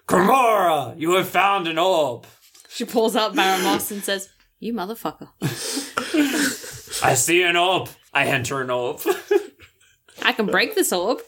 Cremora! 0.07 0.99
You 0.99 1.13
have 1.15 1.27
found 1.27 1.67
an 1.67 1.79
orb! 1.79 2.27
She 2.73 2.85
pulls 2.85 3.15
out 3.15 3.35
Baramos 3.35 3.91
and 3.91 4.03
says, 4.03 4.29
You 4.59 4.73
motherfucker. 4.73 5.27
I 7.03 7.15
see 7.15 7.43
an 7.43 7.57
orb. 7.57 7.89
I 8.13 8.25
enter 8.25 8.61
an 8.61 8.69
orb. 8.69 9.01
I 10.21 10.31
can 10.33 10.45
break 10.45 10.75
this 10.75 10.93
orb. 10.93 11.19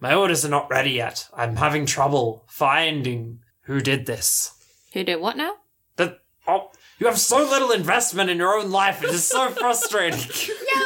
My 0.00 0.14
orders 0.14 0.44
are 0.44 0.48
not 0.48 0.70
ready 0.70 0.92
yet. 0.92 1.28
I'm 1.34 1.56
having 1.56 1.86
trouble 1.86 2.44
finding 2.48 3.40
who 3.62 3.80
did 3.80 4.06
this. 4.06 4.52
Who 4.94 5.04
did 5.04 5.20
what 5.20 5.36
now? 5.36 5.54
But 5.96 6.22
oh, 6.46 6.70
you 6.98 7.06
have 7.06 7.18
so 7.18 7.38
little 7.38 7.70
investment 7.70 8.30
in 8.30 8.38
your 8.38 8.56
own 8.58 8.70
life. 8.70 9.04
It 9.04 9.10
is 9.10 9.24
so 9.24 9.50
frustrating. 9.60 10.20
Yeah, 10.20 10.84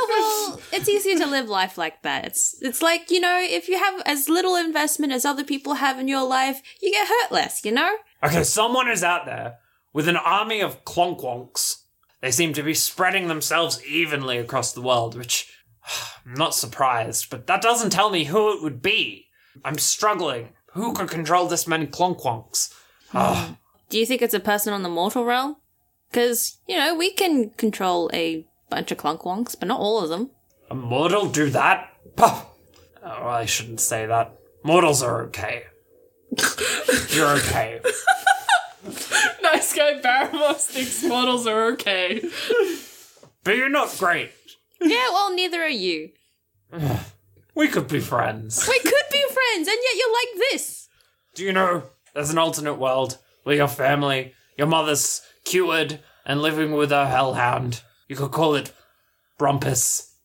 it's 0.76 0.88
easier 0.88 1.16
to 1.18 1.26
live 1.26 1.48
life 1.48 1.76
like 1.78 2.02
that. 2.02 2.24
It's 2.24 2.56
it's 2.60 2.82
like, 2.82 3.10
you 3.10 3.20
know, 3.20 3.38
if 3.40 3.68
you 3.68 3.78
have 3.78 4.02
as 4.06 4.28
little 4.28 4.56
investment 4.56 5.12
as 5.12 5.24
other 5.24 5.44
people 5.44 5.74
have 5.74 5.98
in 5.98 6.08
your 6.08 6.26
life, 6.26 6.62
you 6.80 6.90
get 6.90 7.08
hurt 7.08 7.32
less, 7.32 7.64
you 7.64 7.72
know? 7.72 7.96
okay, 8.22 8.44
someone 8.44 8.88
is 8.88 9.02
out 9.04 9.26
there 9.26 9.58
with 9.92 10.08
an 10.08 10.16
army 10.16 10.60
of 10.60 10.84
clonkwonks. 10.84 11.82
They 12.20 12.30
seem 12.30 12.52
to 12.54 12.62
be 12.62 12.74
spreading 12.74 13.28
themselves 13.28 13.84
evenly 13.84 14.38
across 14.38 14.72
the 14.72 14.82
world, 14.82 15.16
which 15.16 15.52
I'm 16.26 16.34
not 16.34 16.54
surprised, 16.54 17.30
but 17.30 17.46
that 17.46 17.62
doesn't 17.62 17.90
tell 17.90 18.10
me 18.10 18.24
who 18.24 18.52
it 18.56 18.62
would 18.62 18.82
be. 18.82 19.26
I'm 19.64 19.78
struggling. 19.78 20.50
Who 20.72 20.92
could 20.92 21.08
control 21.08 21.48
this 21.48 21.66
many 21.66 21.86
clonkwonks? 21.86 22.72
Ah, 23.14 23.56
Do 23.88 23.98
you 23.98 24.04
think 24.04 24.20
it's 24.20 24.34
a 24.34 24.40
person 24.40 24.74
on 24.74 24.82
the 24.82 24.88
mortal 24.90 25.24
realm? 25.24 25.56
Because, 26.10 26.58
you 26.68 26.76
know, 26.76 26.94
we 26.94 27.12
can 27.12 27.50
control 27.50 28.10
a 28.12 28.46
bunch 28.68 28.90
of 28.90 28.98
clonkwonks, 28.98 29.58
but 29.58 29.68
not 29.68 29.80
all 29.80 30.02
of 30.02 30.08
them. 30.10 30.30
A 30.70 30.74
mortal 30.74 31.26
do 31.26 31.50
that? 31.50 31.92
Puh. 32.16 32.42
Oh, 33.02 33.28
I 33.28 33.46
shouldn't 33.46 33.80
say 33.80 34.06
that. 34.06 34.36
Mortals 34.62 35.02
are 35.02 35.22
okay. 35.24 35.64
You're 37.10 37.28
okay. 37.28 37.80
Nice 39.42 39.74
guy 39.74 40.00
Baramos 40.00 40.66
thinks 40.66 41.04
models 41.04 41.46
are 41.46 41.72
okay. 41.72 42.20
But 43.44 43.56
you're 43.56 43.68
not 43.68 43.94
great. 43.98 44.32
Yeah, 44.80 45.08
well, 45.10 45.34
neither 45.34 45.62
are 45.62 45.68
you. 45.68 46.10
We 47.54 47.68
could 47.68 47.88
be 47.88 48.00
friends. 48.00 48.68
We 48.68 48.78
could 48.80 49.08
be 49.10 49.22
friends, 49.22 49.66
and 49.66 49.78
yet 49.82 49.96
you're 49.96 50.12
like 50.12 50.50
this. 50.50 50.90
Do 51.34 51.42
you 51.42 51.54
know 51.54 51.84
there's 52.12 52.28
an 52.28 52.36
alternate 52.36 52.74
world 52.74 53.16
where 53.44 53.56
your 53.56 53.66
family, 53.66 54.34
your 54.58 54.66
mother's 54.66 55.22
cured 55.44 56.00
and 56.26 56.42
living 56.42 56.72
with 56.72 56.92
a 56.92 57.06
hellhound? 57.06 57.80
You 58.08 58.16
could 58.16 58.30
call 58.30 58.56
it 58.56 58.72
Brumpus. 59.38 60.15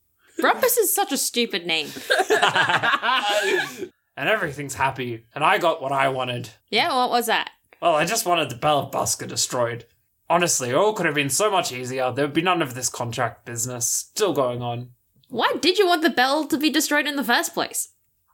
Rumpus 0.42 0.78
is 0.78 0.94
such 0.94 1.12
a 1.12 1.18
stupid 1.18 1.66
name. 1.66 1.90
And 4.18 4.30
everything's 4.30 4.76
happy, 4.76 5.26
and 5.34 5.44
I 5.44 5.58
got 5.58 5.82
what 5.82 5.92
I 5.92 6.10
wanted. 6.10 6.50
Yeah, 6.70 6.94
what 6.96 7.10
was 7.10 7.26
that? 7.26 7.50
Well, 7.82 7.96
I 7.96 8.06
just 8.06 8.26
wanted 8.26 8.52
the 8.52 8.56
Bell 8.56 8.80
of 8.80 8.92
Busker 8.92 9.28
destroyed. 9.28 9.86
Honestly, 10.30 10.70
it 10.70 10.76
all 10.76 10.94
could 10.94 11.08
have 11.08 11.16
been 11.16 11.32
so 11.32 11.50
much 11.50 11.72
easier. 11.72 12.12
There 12.12 12.26
would 12.26 12.34
be 12.36 12.44
none 12.44 12.62
of 12.62 12.76
this 12.76 12.88
contract 12.88 13.46
business 13.46 13.90
still 13.90 14.34
going 14.34 14.62
on. 14.62 14.92
Why 15.30 15.56
did 15.60 15.80
you 15.80 15.88
want 15.88 16.04
the 16.04 16.12
bell 16.12 16.46
to 16.46 16.58
be 16.58 16.70
destroyed 16.70 17.08
in 17.08 17.16
the 17.16 17.24
first 17.24 17.56
place? 17.56 17.94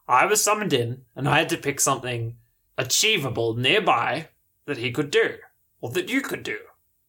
I 0.10 0.26
was 0.26 0.44
summoned 0.44 0.74
in, 0.74 1.04
and 1.16 1.30
I 1.30 1.40
had 1.40 1.50
to 1.50 1.58
pick 1.58 1.80
something 1.80 2.36
achievable 2.78 3.56
nearby 3.56 4.28
that 4.66 4.78
he 4.78 4.92
could 4.92 5.10
do, 5.10 5.38
or 5.80 5.92
that 5.92 6.10
you 6.10 6.20
could 6.20 6.44
do. 6.44 6.58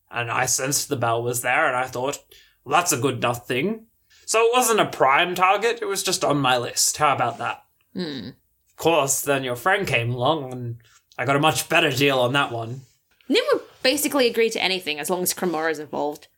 And 0.08 0.30
I 0.30 0.46
sensed 0.46 0.88
the 0.88 0.96
bell 0.96 1.20
was 1.20 1.42
there, 1.42 1.66
and 1.66 1.76
I 1.76 1.86
thought, 1.86 2.20
well, 2.64 2.78
that's 2.78 2.92
a 2.92 2.98
good 2.98 3.16
enough 3.16 3.48
thing. 3.48 3.87
So 4.28 4.42
it 4.42 4.52
wasn't 4.52 4.80
a 4.80 4.84
prime 4.84 5.34
target, 5.34 5.78
it 5.80 5.86
was 5.86 6.02
just 6.02 6.22
on 6.22 6.36
my 6.36 6.58
list. 6.58 6.98
How 6.98 7.14
about 7.14 7.38
that? 7.38 7.64
Hmm. 7.94 8.28
Of 8.68 8.76
course, 8.76 9.22
then 9.22 9.42
your 9.42 9.56
friend 9.56 9.86
came 9.86 10.10
along, 10.10 10.52
and 10.52 10.76
I 11.16 11.24
got 11.24 11.36
a 11.36 11.40
much 11.40 11.70
better 11.70 11.90
deal 11.90 12.18
on 12.18 12.34
that 12.34 12.52
one. 12.52 12.82
Nim 13.30 13.42
would 13.50 13.62
basically 13.82 14.26
agree 14.26 14.50
to 14.50 14.62
anything 14.62 15.00
as 15.00 15.08
long 15.08 15.22
as 15.22 15.32
Cremora's 15.32 15.78
involved. 15.78 16.28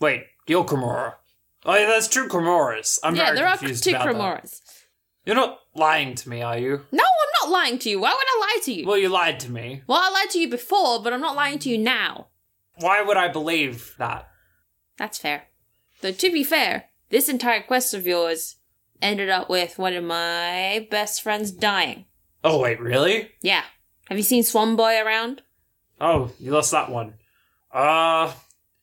Wait, 0.00 0.24
you're 0.48 0.64
Cremora. 0.64 1.14
Oh, 1.64 1.76
yeah, 1.76 1.86
there's 1.86 2.08
two 2.08 2.26
Cremoras. 2.26 2.98
I'm 3.04 3.14
yeah, 3.14 3.26
very 3.26 3.36
there 3.36 3.46
are 3.46 3.56
two. 3.56 3.68
Cremoras. 3.68 4.60
You're 5.24 5.36
not 5.36 5.60
lying 5.76 6.16
to 6.16 6.28
me, 6.28 6.42
are 6.42 6.58
you? 6.58 6.84
No, 6.90 7.04
I'm 7.04 7.48
not 7.48 7.52
lying 7.52 7.78
to 7.78 7.88
you. 7.88 8.00
Why 8.00 8.10
would 8.10 8.18
I 8.18 8.38
lie 8.40 8.60
to 8.64 8.72
you? 8.72 8.84
Well, 8.84 8.98
you 8.98 9.08
lied 9.08 9.38
to 9.40 9.52
me. 9.52 9.82
Well, 9.86 10.00
I 10.02 10.10
lied 10.10 10.30
to 10.30 10.40
you 10.40 10.50
before, 10.50 11.00
but 11.00 11.12
I'm 11.12 11.20
not 11.20 11.36
lying 11.36 11.60
to 11.60 11.68
you 11.68 11.78
now. 11.78 12.30
Why 12.80 13.00
would 13.00 13.16
I 13.16 13.28
believe 13.28 13.94
that? 13.98 14.28
That's 14.98 15.18
fair. 15.18 15.44
Though, 16.00 16.10
to 16.10 16.32
be 16.32 16.42
fair, 16.42 16.86
this 17.12 17.28
entire 17.28 17.62
quest 17.62 17.94
of 17.94 18.06
yours 18.06 18.56
ended 19.02 19.28
up 19.28 19.48
with 19.50 19.78
one 19.78 19.92
of 19.92 20.02
my 20.02 20.88
best 20.90 21.22
friends 21.22 21.52
dying. 21.52 22.06
Oh, 22.42 22.58
wait, 22.58 22.80
really? 22.80 23.30
Yeah. 23.42 23.62
Have 24.08 24.16
you 24.16 24.24
seen 24.24 24.42
Swan 24.42 24.76
Boy 24.76 24.98
around? 24.98 25.42
Oh, 26.00 26.32
you 26.40 26.50
lost 26.50 26.72
that 26.72 26.90
one. 26.90 27.14
Uh, 27.70 28.32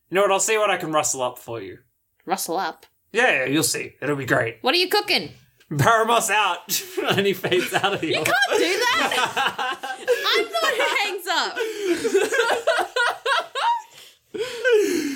you 0.09 0.15
know 0.15 0.21
what? 0.21 0.31
I'll 0.31 0.39
see 0.39 0.57
what 0.57 0.69
I 0.69 0.77
can 0.77 0.91
rustle 0.91 1.23
up 1.23 1.39
for 1.39 1.59
you. 1.59 1.79
Rustle 2.25 2.57
up. 2.57 2.85
Yeah, 3.11 3.31
yeah, 3.31 3.45
you'll 3.45 3.63
see. 3.63 3.95
It'll 3.99 4.15
be 4.15 4.27
great. 4.27 4.59
What 4.61 4.75
are 4.75 4.77
you 4.77 4.89
cooking? 4.89 5.31
Baramos 5.71 6.29
out, 6.29 6.81
and 7.17 7.25
he 7.25 7.33
fades 7.33 7.73
out 7.73 7.95
of 7.95 8.01
here. 8.01 8.19
You 8.19 8.23
can't 8.23 8.51
do 8.51 8.59
that! 8.59 9.77
I'm 10.27 10.45
the 10.45 10.59
one 10.61 10.75
who 10.75 10.85
hangs 11.01 11.27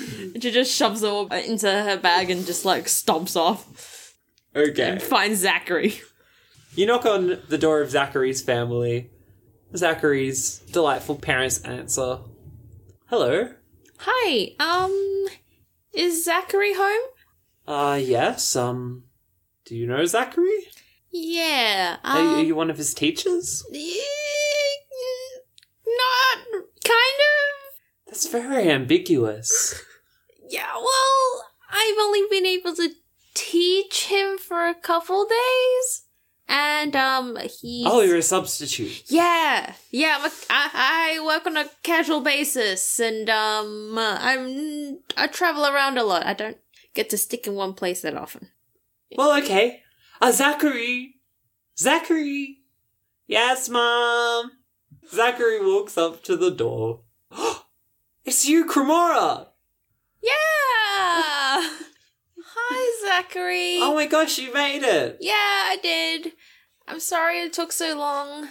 and 0.34 0.42
she 0.42 0.50
just 0.50 0.74
shoves 0.74 1.02
it 1.02 1.08
all 1.08 1.26
into 1.32 1.70
her 1.70 1.96
bag 1.96 2.30
and 2.30 2.46
just 2.46 2.64
like 2.64 2.84
stomps 2.86 3.36
off 3.36 4.14
okay. 4.56 4.90
and 4.92 5.02
finds 5.02 5.40
Zachary. 5.40 6.00
You 6.74 6.86
knock 6.86 7.06
on 7.06 7.40
the 7.48 7.58
door 7.58 7.80
of 7.82 7.90
Zachary's 7.90 8.42
family. 8.42 9.10
Zachary's 9.76 10.58
delightful 10.58 11.16
parents 11.16 11.60
answer. 11.62 12.18
Hello. 13.06 13.50
Hi, 13.98 14.54
um, 14.58 15.26
is 15.92 16.24
Zachary 16.24 16.74
home? 16.74 17.00
Uh, 17.66 17.98
yes. 18.02 18.56
Um, 18.56 19.04
do 19.64 19.76
you 19.76 19.86
know 19.86 20.04
Zachary? 20.04 20.68
Yeah, 21.10 21.98
Are 22.02 22.20
you- 22.20 22.28
um, 22.28 22.34
are 22.34 22.42
you 22.42 22.54
one 22.56 22.70
of 22.70 22.76
his 22.76 22.92
teachers? 22.92 23.64
not 25.86 26.38
kind 26.84 27.20
of. 27.20 27.80
That's 28.06 28.26
very 28.28 28.68
ambiguous. 28.70 29.80
Yeah, 30.48 30.74
well, 30.74 31.46
I've 31.70 31.98
only 32.00 32.22
been 32.30 32.46
able 32.46 32.74
to 32.76 32.90
teach 33.34 34.06
him 34.06 34.38
for 34.38 34.66
a 34.66 34.74
couple 34.74 35.26
days, 35.26 36.04
and 36.48 36.94
um, 36.94 37.38
he. 37.60 37.84
Oh, 37.86 38.02
you're 38.02 38.16
a 38.16 38.22
substitute. 38.22 39.04
Yeah, 39.06 39.74
yeah. 39.90 40.18
I'm 40.18 40.26
a, 40.26 40.32
I, 40.50 41.16
I 41.18 41.26
work 41.26 41.46
on 41.46 41.56
a 41.56 41.70
casual 41.82 42.20
basis, 42.20 43.00
and 43.00 43.28
um, 43.30 43.96
I'm 43.98 44.98
I 45.16 45.26
travel 45.26 45.66
around 45.66 45.98
a 45.98 46.04
lot. 46.04 46.26
I 46.26 46.34
don't 46.34 46.58
get 46.94 47.10
to 47.10 47.18
stick 47.18 47.46
in 47.46 47.54
one 47.54 47.74
place 47.74 48.02
that 48.02 48.16
often. 48.16 48.48
Well, 49.16 49.36
okay. 49.42 49.82
Uh, 50.20 50.32
Zachary! 50.32 51.16
Zachary! 51.78 52.58
Yes, 53.26 53.68
Mom! 53.68 54.52
Zachary 55.12 55.64
walks 55.64 55.98
up 55.98 56.22
to 56.24 56.36
the 56.36 56.50
door. 56.50 57.00
it's 58.24 58.46
you, 58.46 58.64
Cremora! 58.64 59.48
Yeah. 60.24 60.32
Hi, 62.56 63.20
Zachary. 63.22 63.78
Oh 63.80 63.94
my 63.94 64.06
gosh, 64.06 64.38
you 64.38 64.52
made 64.54 64.82
it! 64.82 65.18
Yeah, 65.20 65.32
I 65.34 65.76
did. 65.82 66.32
I'm 66.88 67.00
sorry 67.00 67.40
it 67.40 67.52
took 67.52 67.72
so 67.72 67.96
long. 67.98 68.48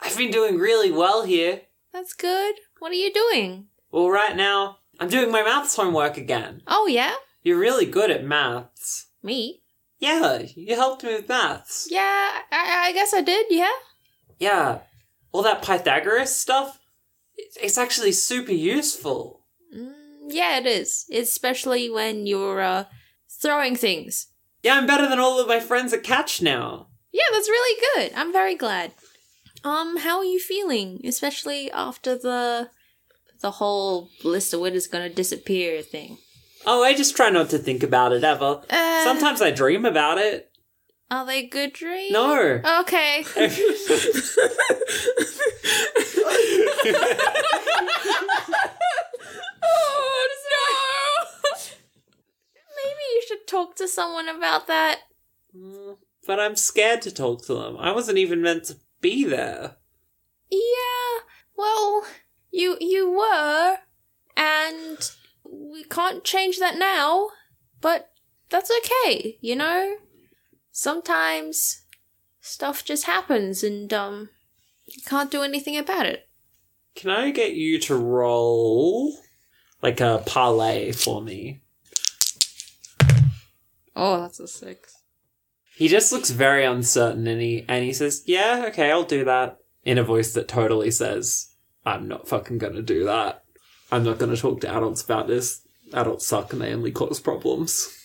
I've 0.00 0.16
been 0.16 0.30
doing 0.30 0.58
really 0.58 0.90
well 0.92 1.24
here. 1.24 1.62
That's 1.92 2.12
good. 2.12 2.54
What 2.78 2.92
are 2.92 2.94
you 2.94 3.12
doing? 3.12 3.66
Well, 3.90 4.08
right 4.08 4.36
now, 4.36 4.78
I'm 5.00 5.08
doing 5.08 5.32
my 5.32 5.42
maths 5.42 5.74
homework 5.74 6.16
again. 6.16 6.62
Oh 6.68 6.86
yeah, 6.86 7.14
You're 7.42 7.58
really 7.58 7.86
good 7.86 8.10
at 8.10 8.24
maths. 8.24 9.06
me. 9.22 9.62
Yeah, 9.98 10.42
you 10.54 10.76
helped 10.76 11.02
me 11.04 11.12
with 11.14 11.28
maths. 11.28 11.88
Yeah, 11.90 12.30
I, 12.52 12.86
I 12.88 12.92
guess 12.92 13.12
I 13.12 13.20
did. 13.20 13.46
Yeah. 13.50 13.72
Yeah, 14.38 14.78
all 15.32 15.42
that 15.42 15.60
Pythagoras 15.62 16.34
stuff, 16.34 16.78
it's 17.36 17.56
it's 17.56 17.78
actually 17.78 18.12
super 18.12 18.52
useful. 18.52 19.39
Yeah, 20.32 20.58
it 20.58 20.66
is. 20.66 21.06
Especially 21.12 21.90
when 21.90 22.26
you're 22.26 22.60
uh, 22.60 22.84
throwing 23.28 23.76
things. 23.76 24.28
Yeah, 24.62 24.76
I'm 24.76 24.86
better 24.86 25.08
than 25.08 25.18
all 25.18 25.40
of 25.40 25.48
my 25.48 25.60
friends 25.60 25.92
at 25.92 26.02
Catch 26.02 26.42
now. 26.42 26.88
Yeah, 27.12 27.22
that's 27.32 27.48
really 27.48 27.82
good. 27.94 28.12
I'm 28.14 28.32
very 28.32 28.54
glad. 28.54 28.92
Um, 29.64 29.98
how 29.98 30.18
are 30.18 30.24
you 30.24 30.38
feeling? 30.38 31.00
Especially 31.04 31.70
after 31.70 32.16
the 32.16 32.70
the 33.40 33.52
whole 33.52 34.10
Ballista 34.22 34.58
Wood 34.58 34.74
is 34.74 34.86
gonna 34.86 35.08
disappear 35.08 35.82
thing. 35.82 36.18
Oh, 36.66 36.84
I 36.84 36.94
just 36.94 37.16
try 37.16 37.30
not 37.30 37.48
to 37.50 37.58
think 37.58 37.82
about 37.82 38.12
it 38.12 38.22
ever. 38.22 38.60
Uh, 38.68 39.04
Sometimes 39.04 39.40
I 39.40 39.50
dream 39.50 39.86
about 39.86 40.18
it. 40.18 40.50
Are 41.10 41.26
they 41.26 41.46
good 41.46 41.72
dreams? 41.72 42.12
No. 42.12 42.60
Okay. 42.82 43.24
oh 49.62 50.28
no! 50.50 51.58
Maybe 52.76 53.04
you 53.14 53.19
should 53.30 53.46
talk 53.46 53.76
to 53.76 53.86
someone 53.86 54.28
about 54.28 54.66
that. 54.66 55.00
Mm, 55.56 55.96
but 56.26 56.40
I'm 56.40 56.56
scared 56.56 57.02
to 57.02 57.10
talk 57.12 57.44
to 57.46 57.54
them. 57.54 57.76
I 57.78 57.92
wasn't 57.92 58.18
even 58.18 58.42
meant 58.42 58.64
to 58.64 58.76
be 59.00 59.24
there. 59.24 59.76
Yeah. 60.50 61.20
Well, 61.56 62.04
you 62.50 62.76
you 62.80 63.10
were, 63.10 63.76
and 64.36 65.10
we 65.44 65.84
can't 65.84 66.24
change 66.24 66.58
that 66.58 66.78
now. 66.78 67.28
But 67.80 68.10
that's 68.48 68.70
okay, 68.78 69.38
you 69.40 69.56
know. 69.56 69.96
Sometimes 70.72 71.84
stuff 72.40 72.84
just 72.84 73.04
happens, 73.04 73.62
and 73.62 73.92
um, 73.92 74.30
you 74.86 75.02
can't 75.06 75.30
do 75.30 75.42
anything 75.42 75.76
about 75.76 76.06
it. 76.06 76.28
Can 76.96 77.10
I 77.10 77.30
get 77.30 77.54
you 77.54 77.78
to 77.80 77.94
roll 77.94 79.16
like 79.82 80.00
a 80.00 80.22
parlay 80.26 80.90
for 80.92 81.22
me? 81.22 81.62
Oh, 83.96 84.20
that's 84.20 84.40
a 84.40 84.48
six. 84.48 84.96
He 85.76 85.88
just 85.88 86.12
looks 86.12 86.30
very 86.30 86.64
uncertain 86.64 87.26
and 87.26 87.40
he 87.40 87.64
and 87.68 87.84
he 87.84 87.92
says, 87.92 88.22
"Yeah, 88.26 88.64
okay, 88.68 88.90
I'll 88.90 89.04
do 89.04 89.24
that." 89.24 89.58
In 89.82 89.96
a 89.96 90.04
voice 90.04 90.34
that 90.34 90.46
totally 90.46 90.90
says, 90.90 91.54
"I'm 91.86 92.06
not 92.06 92.28
fucking 92.28 92.58
going 92.58 92.74
to 92.74 92.82
do 92.82 93.04
that. 93.04 93.44
I'm 93.90 94.04
not 94.04 94.18
going 94.18 94.34
to 94.34 94.40
talk 94.40 94.60
to 94.60 94.68
adults 94.68 95.02
about 95.02 95.26
this. 95.26 95.62
Adults 95.92 96.26
suck 96.26 96.52
and 96.52 96.60
they 96.60 96.72
only 96.72 96.92
cause 96.92 97.20
problems." 97.20 97.96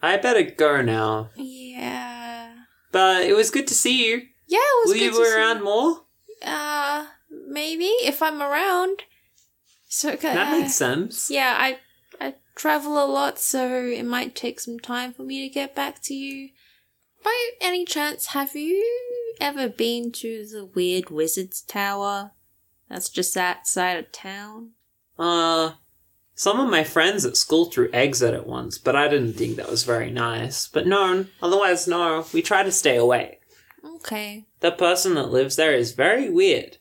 I 0.00 0.16
better 0.16 0.42
go 0.42 0.82
now. 0.82 1.30
Yeah. 1.36 2.54
But 2.90 3.22
it 3.24 3.36
was 3.36 3.50
good 3.50 3.68
to 3.68 3.74
see 3.74 4.08
you. 4.08 4.22
Yeah, 4.48 4.58
it 4.58 4.88
was 4.88 4.92
good 4.94 4.98
to 4.98 5.00
see. 5.00 5.10
Will 5.10 5.18
good 5.18 5.26
you 5.26 5.34
be 5.34 5.40
around 5.40 5.62
more? 5.62 6.00
Uh, 6.44 7.06
maybe 7.48 7.84
if 7.84 8.20
I'm 8.22 8.42
around. 8.42 9.02
So 9.88 10.12
okay. 10.12 10.34
That 10.34 10.58
makes 10.58 10.74
sense. 10.74 11.30
Yeah, 11.30 11.54
I 11.56 11.78
travel 12.62 13.04
a 13.04 13.04
lot, 13.04 13.40
so 13.40 13.86
it 13.86 14.04
might 14.04 14.36
take 14.36 14.60
some 14.60 14.78
time 14.78 15.12
for 15.12 15.24
me 15.24 15.42
to 15.42 15.52
get 15.52 15.74
back 15.74 16.00
to 16.00 16.14
you. 16.14 16.50
By 17.24 17.50
any 17.60 17.84
chance, 17.84 18.26
have 18.26 18.54
you 18.54 19.34
ever 19.40 19.68
been 19.68 20.12
to 20.12 20.46
the 20.46 20.64
weird 20.64 21.10
wizard's 21.10 21.60
tower? 21.60 22.30
That's 22.88 23.08
just 23.08 23.36
outside 23.36 23.98
of 23.98 24.12
town. 24.12 24.70
Uh, 25.18 25.72
some 26.36 26.60
of 26.60 26.70
my 26.70 26.84
friends 26.84 27.26
at 27.26 27.36
school 27.36 27.64
threw 27.64 27.90
eggs 27.92 28.22
at 28.22 28.32
it 28.32 28.46
once, 28.46 28.78
but 28.78 28.94
I 28.94 29.08
didn't 29.08 29.32
think 29.32 29.56
that 29.56 29.68
was 29.68 29.82
very 29.82 30.12
nice. 30.12 30.68
But 30.68 30.86
no, 30.86 31.26
otherwise, 31.42 31.88
no, 31.88 32.24
we 32.32 32.42
try 32.42 32.62
to 32.62 32.70
stay 32.70 32.94
away. 32.94 33.40
Okay. 33.96 34.44
The 34.60 34.70
person 34.70 35.14
that 35.14 35.32
lives 35.32 35.56
there 35.56 35.74
is 35.74 35.94
very 35.94 36.30
weird. 36.30 36.76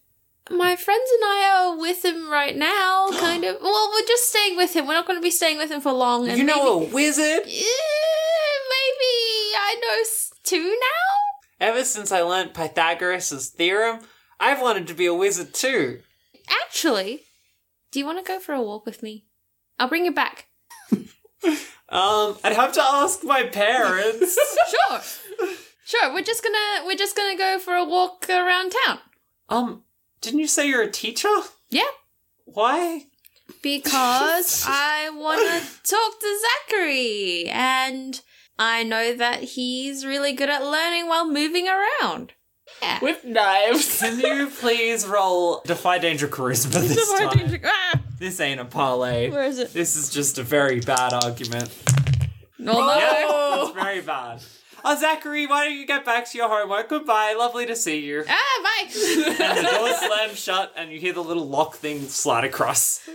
My 0.52 0.76
friends 0.76 1.10
and 1.14 1.24
I 1.24 1.52
are 1.56 1.78
with 1.78 2.04
him 2.04 2.30
right 2.30 2.56
now, 2.56 3.10
kind 3.12 3.44
of. 3.44 3.58
Well, 3.62 3.92
we're 3.94 4.06
just 4.08 4.30
staying 4.30 4.58
with 4.58 4.76
him. 4.76 4.88
We're 4.88 4.94
not 4.94 5.08
going 5.08 5.18
to 5.18 5.24
be 5.24 5.32
staying 5.32 5.58
with 5.58 5.72
him 5.72 5.82
for 5.82 5.92
long. 5.92 6.28
And 6.28 6.38
you 6.38 6.44
know 6.44 6.80
maybe, 6.80 6.92
a 6.92 6.94
wizard? 6.94 7.44
Eh, 7.46 8.58
maybe 8.70 9.14
I 9.58 9.78
know 9.82 10.04
two 10.44 10.64
now. 10.70 11.68
Ever 11.68 11.84
since 11.84 12.12
I 12.12 12.22
learned 12.22 12.54
Pythagoras' 12.54 13.50
theorem, 13.50 14.00
I've 14.40 14.62
wanted 14.62 14.88
to 14.88 14.94
be 14.94 15.06
a 15.06 15.14
wizard 15.14 15.54
too. 15.54 16.02
Actually, 16.66 17.24
do 17.92 18.00
you 18.00 18.06
want 18.06 18.18
to 18.20 18.24
go 18.28 18.40
for 18.40 18.54
a 18.54 18.62
walk 18.62 18.86
with 18.86 19.02
me? 19.04 19.26
I'll 19.80 19.88
bring 19.88 20.06
you 20.06 20.14
back. 20.14 20.48
Um, 21.90 22.38
I'd 22.42 22.54
have 22.54 22.72
to 22.74 22.82
ask 22.82 23.22
my 23.24 23.44
parents. 23.44 24.38
Sure. 24.90 25.02
Sure, 25.84 26.14
we're 26.14 26.24
just 26.24 26.42
gonna 26.42 26.86
we're 26.86 26.96
just 26.96 27.18
gonna 27.18 27.36
go 27.38 27.60
for 27.60 27.74
a 27.74 27.84
walk 27.84 28.30
around 28.30 28.74
town. 28.86 29.00
um, 29.50 29.84
didn't 30.22 30.40
you 30.40 30.48
say 30.48 30.68
you're 30.68 30.82
a 30.84 30.92
teacher? 30.92 31.30
Yeah. 31.70 31.84
Why? 32.46 33.06
Because 33.62 34.66
I 34.68 35.10
wanna 35.14 35.62
talk 35.84 36.20
to 36.20 36.40
Zachary 36.70 37.46
and 37.50 38.22
I 38.60 38.84
know 38.84 39.16
that 39.16 39.42
he's 39.44 40.06
really 40.06 40.34
good 40.34 40.50
at 40.50 40.64
learning 40.64 41.08
while 41.08 41.28
moving 41.30 41.68
around. 41.68 42.34
Yeah. 42.82 43.00
With 43.02 43.26
knives. 43.26 44.00
Can 44.00 44.20
you 44.20 44.48
please 44.50 45.06
roll 45.06 45.62
Defy 45.66 45.98
Danger 46.00 46.28
Charisma 46.28 46.80
this 46.82 47.12
time? 47.20 47.60
Ah, 47.66 48.02
This 48.18 48.40
ain't 48.40 48.60
a 48.60 48.66
parlay. 48.66 49.30
where 49.30 49.44
is 49.44 49.60
it? 49.60 49.74
This 49.74 49.96
is 49.96 50.10
just 50.10 50.38
a 50.38 50.44
very 50.44 50.80
bad 50.80 51.14
argument. 51.14 51.70
No, 52.58 52.74
no. 52.74 52.96
Yeah, 52.98 53.64
it's 53.64 53.72
very 53.74 54.02
bad. 54.02 54.42
Oh, 54.86 55.00
Zachary, 55.00 55.46
why 55.46 55.66
don't 55.66 55.78
you 55.78 55.86
get 55.86 56.04
back 56.06 56.28
to 56.32 56.38
your 56.38 56.50
homework? 56.50 56.90
Goodbye. 56.90 57.36
Lovely 57.38 57.68
to 57.68 57.76
see 57.76 58.00
you. 58.00 58.24
Ah, 58.28 58.64
bye. 58.64 58.90
And 59.40 59.58
the 59.66 59.72
door 59.72 59.94
slams 60.08 60.40
shut, 60.40 60.74
and 60.76 60.92
you 60.92 61.00
hear 61.00 61.14
the 61.14 61.24
little 61.24 61.48
lock 61.48 61.76
thing 61.76 62.02
slide 62.08 62.44
across. 62.44 63.08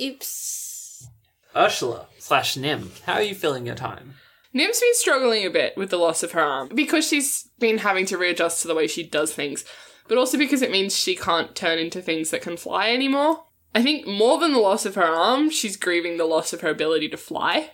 Oops. 0.00 1.08
Ursula 1.54 2.06
slash 2.18 2.56
Nim, 2.56 2.92
how 3.04 3.14
are 3.14 3.22
you 3.22 3.34
feeling 3.34 3.66
your 3.66 3.74
time? 3.74 4.14
Nim's 4.54 4.80
been 4.80 4.94
struggling 4.94 5.44
a 5.44 5.50
bit 5.50 5.76
with 5.76 5.90
the 5.90 5.98
loss 5.98 6.22
of 6.22 6.32
her 6.32 6.40
arm 6.40 6.70
because 6.74 7.06
she's 7.06 7.48
been 7.58 7.78
having 7.78 8.06
to 8.06 8.18
readjust 8.18 8.62
to 8.62 8.68
the 8.68 8.74
way 8.74 8.86
she 8.86 9.02
does 9.02 9.34
things, 9.34 9.64
but 10.08 10.18
also 10.18 10.38
because 10.38 10.62
it 10.62 10.70
means 10.70 10.96
she 10.96 11.14
can't 11.14 11.54
turn 11.54 11.78
into 11.78 12.00
things 12.00 12.30
that 12.30 12.42
can 12.42 12.56
fly 12.56 12.90
anymore. 12.90 13.44
I 13.74 13.82
think 13.82 14.06
more 14.06 14.38
than 14.38 14.52
the 14.52 14.58
loss 14.58 14.84
of 14.84 14.94
her 14.94 15.04
arm, 15.04 15.50
she's 15.50 15.76
grieving 15.76 16.16
the 16.16 16.26
loss 16.26 16.52
of 16.52 16.60
her 16.60 16.68
ability 16.70 17.08
to 17.10 17.16
fly. 17.16 17.70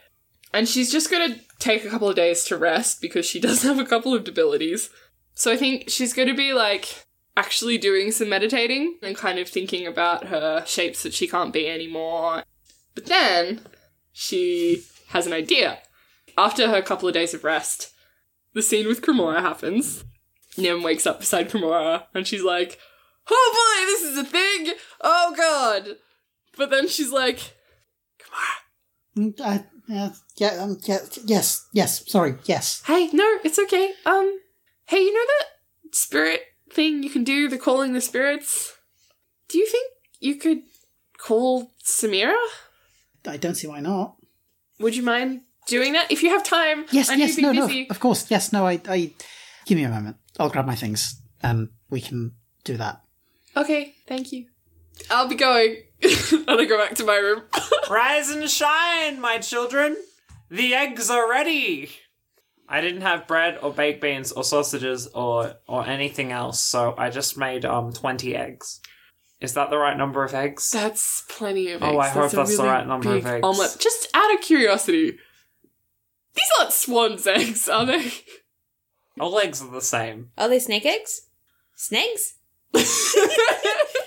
And 0.52 0.68
she's 0.68 0.90
just 0.90 1.10
gonna 1.10 1.36
take 1.58 1.84
a 1.84 1.90
couple 1.90 2.08
of 2.08 2.16
days 2.16 2.44
to 2.44 2.56
rest 2.56 3.00
because 3.00 3.26
she 3.26 3.40
does 3.48 3.62
have 3.62 3.78
a 3.78 3.86
couple 3.86 4.14
of 4.14 4.24
debilities. 4.24 4.90
So 5.34 5.52
I 5.52 5.56
think 5.56 5.88
she's 5.88 6.12
gonna 6.12 6.34
be 6.34 6.52
like 6.52 7.06
actually 7.36 7.78
doing 7.78 8.10
some 8.10 8.28
meditating 8.28 8.98
and 9.02 9.16
kind 9.16 9.38
of 9.38 9.48
thinking 9.48 9.86
about 9.86 10.26
her 10.26 10.64
shapes 10.66 11.04
that 11.04 11.14
she 11.14 11.28
can't 11.28 11.52
be 11.52 11.68
anymore. 11.68 12.42
But 12.94 13.06
then 13.06 13.60
she 14.12 14.84
has 15.08 15.26
an 15.26 15.32
idea. 15.32 15.78
After 16.36 16.68
her 16.68 16.82
couple 16.82 17.08
of 17.08 17.14
days 17.14 17.34
of 17.34 17.44
rest, 17.44 17.92
the 18.54 18.62
scene 18.62 18.88
with 18.88 19.02
Cremora 19.02 19.40
happens. 19.40 20.04
Nim 20.56 20.82
wakes 20.82 21.06
up 21.06 21.20
beside 21.20 21.48
Cremora 21.48 22.06
and 22.14 22.26
she's 22.26 22.42
like, 22.42 22.78
Oh 23.30 23.52
boy, 23.54 23.86
this 23.86 24.02
is 24.02 24.18
a 24.18 24.24
thing! 24.24 24.72
Oh 25.00 25.34
god! 25.36 25.96
But 26.56 26.70
then 26.70 26.88
she's 26.88 27.12
like, 27.12 27.54
Mm, 29.16 29.40
uh, 29.40 29.58
uh, 29.92 30.10
yeah, 30.36 30.62
um, 30.62 30.78
yeah, 30.84 30.98
yes, 31.24 31.66
yes, 31.72 32.10
sorry, 32.10 32.34
yes. 32.44 32.82
Hey, 32.86 33.08
no, 33.12 33.38
it's 33.44 33.58
okay. 33.58 33.92
Um, 34.04 34.40
hey, 34.86 34.98
you 35.00 35.12
know 35.12 35.26
that 35.38 35.94
spirit 35.94 36.42
thing 36.70 37.02
you 37.02 37.10
can 37.10 37.24
do, 37.24 37.48
the 37.48 37.58
calling 37.58 37.92
the 37.92 38.00
spirits? 38.00 38.76
Do 39.48 39.58
you 39.58 39.66
think 39.66 39.90
you 40.20 40.36
could 40.36 40.62
call 41.16 41.72
Samira? 41.84 42.36
I 43.26 43.36
don't 43.36 43.54
see 43.54 43.66
why 43.66 43.80
not. 43.80 44.16
Would 44.78 44.96
you 44.96 45.02
mind 45.02 45.42
doing 45.66 45.92
that? 45.94 46.10
If 46.10 46.22
you 46.22 46.30
have 46.30 46.44
time, 46.44 46.84
Yes, 46.90 47.10
yes, 47.16 47.38
no, 47.38 47.52
been 47.52 47.68
no, 47.68 47.86
of 47.90 48.00
course, 48.00 48.30
yes, 48.30 48.52
no, 48.52 48.66
I, 48.66 48.80
I, 48.88 49.12
give 49.66 49.76
me 49.76 49.84
a 49.84 49.88
moment. 49.88 50.16
I'll 50.38 50.50
grab 50.50 50.66
my 50.66 50.76
things 50.76 51.20
and 51.42 51.68
we 51.90 52.00
can 52.00 52.32
do 52.64 52.76
that. 52.76 53.00
Okay, 53.56 53.94
thank 54.06 54.32
you. 54.32 54.46
I'll 55.10 55.28
be 55.28 55.34
going. 55.34 55.76
and 56.02 56.44
I 56.48 56.64
go 56.64 56.78
back 56.78 56.94
to 56.96 57.04
my 57.04 57.16
room. 57.16 57.42
Rise 57.90 58.30
and 58.30 58.48
shine, 58.48 59.20
my 59.20 59.38
children! 59.38 59.96
The 60.50 60.74
eggs 60.74 61.10
are 61.10 61.28
ready! 61.28 61.90
I 62.68 62.80
didn't 62.80 63.00
have 63.00 63.26
bread 63.26 63.58
or 63.62 63.72
baked 63.72 64.00
beans 64.00 64.30
or 64.30 64.44
sausages 64.44 65.06
or 65.08 65.54
or 65.66 65.86
anything 65.86 66.32
else, 66.32 66.60
so 66.60 66.94
I 66.98 67.10
just 67.10 67.38
made 67.38 67.64
um 67.64 67.92
twenty 67.92 68.36
eggs. 68.36 68.80
Is 69.40 69.54
that 69.54 69.70
the 69.70 69.78
right 69.78 69.96
number 69.96 70.24
of 70.24 70.34
eggs? 70.34 70.70
That's 70.70 71.24
plenty 71.28 71.70
of 71.70 71.82
eggs. 71.82 71.94
Oh, 71.94 71.98
I 71.98 72.08
hope 72.08 72.32
a 72.32 72.36
that's 72.36 72.56
the 72.56 72.62
really 72.62 72.68
right 72.74 72.86
number 72.86 73.16
of 73.16 73.26
eggs. 73.26 73.44
Omelette. 73.44 73.76
Just 73.78 74.08
out 74.12 74.34
of 74.34 74.40
curiosity, 74.40 75.18
these 76.34 76.50
aren't 76.58 76.72
swan's 76.72 77.26
eggs, 77.26 77.68
are 77.68 77.86
they? 77.86 78.12
All 79.18 79.38
eggs 79.38 79.62
are 79.62 79.70
the 79.70 79.80
same. 79.80 80.30
Are 80.36 80.48
they 80.48 80.58
snake 80.58 80.86
eggs? 80.86 81.22
Snakes? 81.74 82.34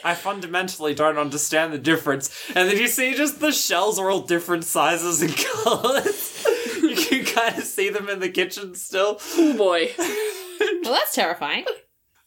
I 0.03 0.15
fundamentally 0.15 0.93
don't 0.93 1.17
understand 1.17 1.73
the 1.73 1.77
difference. 1.77 2.29
And 2.55 2.69
then 2.69 2.77
you 2.77 2.87
see 2.87 3.13
just 3.15 3.39
the 3.39 3.51
shells 3.51 3.99
are 3.99 4.09
all 4.09 4.21
different 4.21 4.63
sizes 4.63 5.21
and 5.21 5.35
colors. 5.63 6.45
you 6.81 6.95
can 6.95 7.25
kind 7.25 7.57
of 7.57 7.63
see 7.63 7.89
them 7.89 8.09
in 8.09 8.19
the 8.19 8.29
kitchen 8.29 8.75
still. 8.75 9.19
oh 9.37 9.57
boy. 9.57 9.91
Well, 10.83 10.93
that's 10.93 11.13
terrifying. 11.15 11.65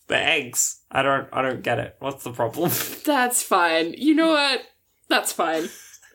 The 0.09 0.17
eggs. 0.19 0.81
I 0.91 1.03
don't 1.03 1.29
I 1.33 1.41
don't 1.43 1.63
get 1.63 1.79
it. 1.79 1.97
What's 1.99 2.25
the 2.25 2.33
problem? 2.33 2.71
That's 3.05 3.43
fine. 3.43 3.95
You 3.95 4.15
know 4.15 4.29
what? 4.29 4.63
That's 5.09 5.33
fine. 5.33 5.69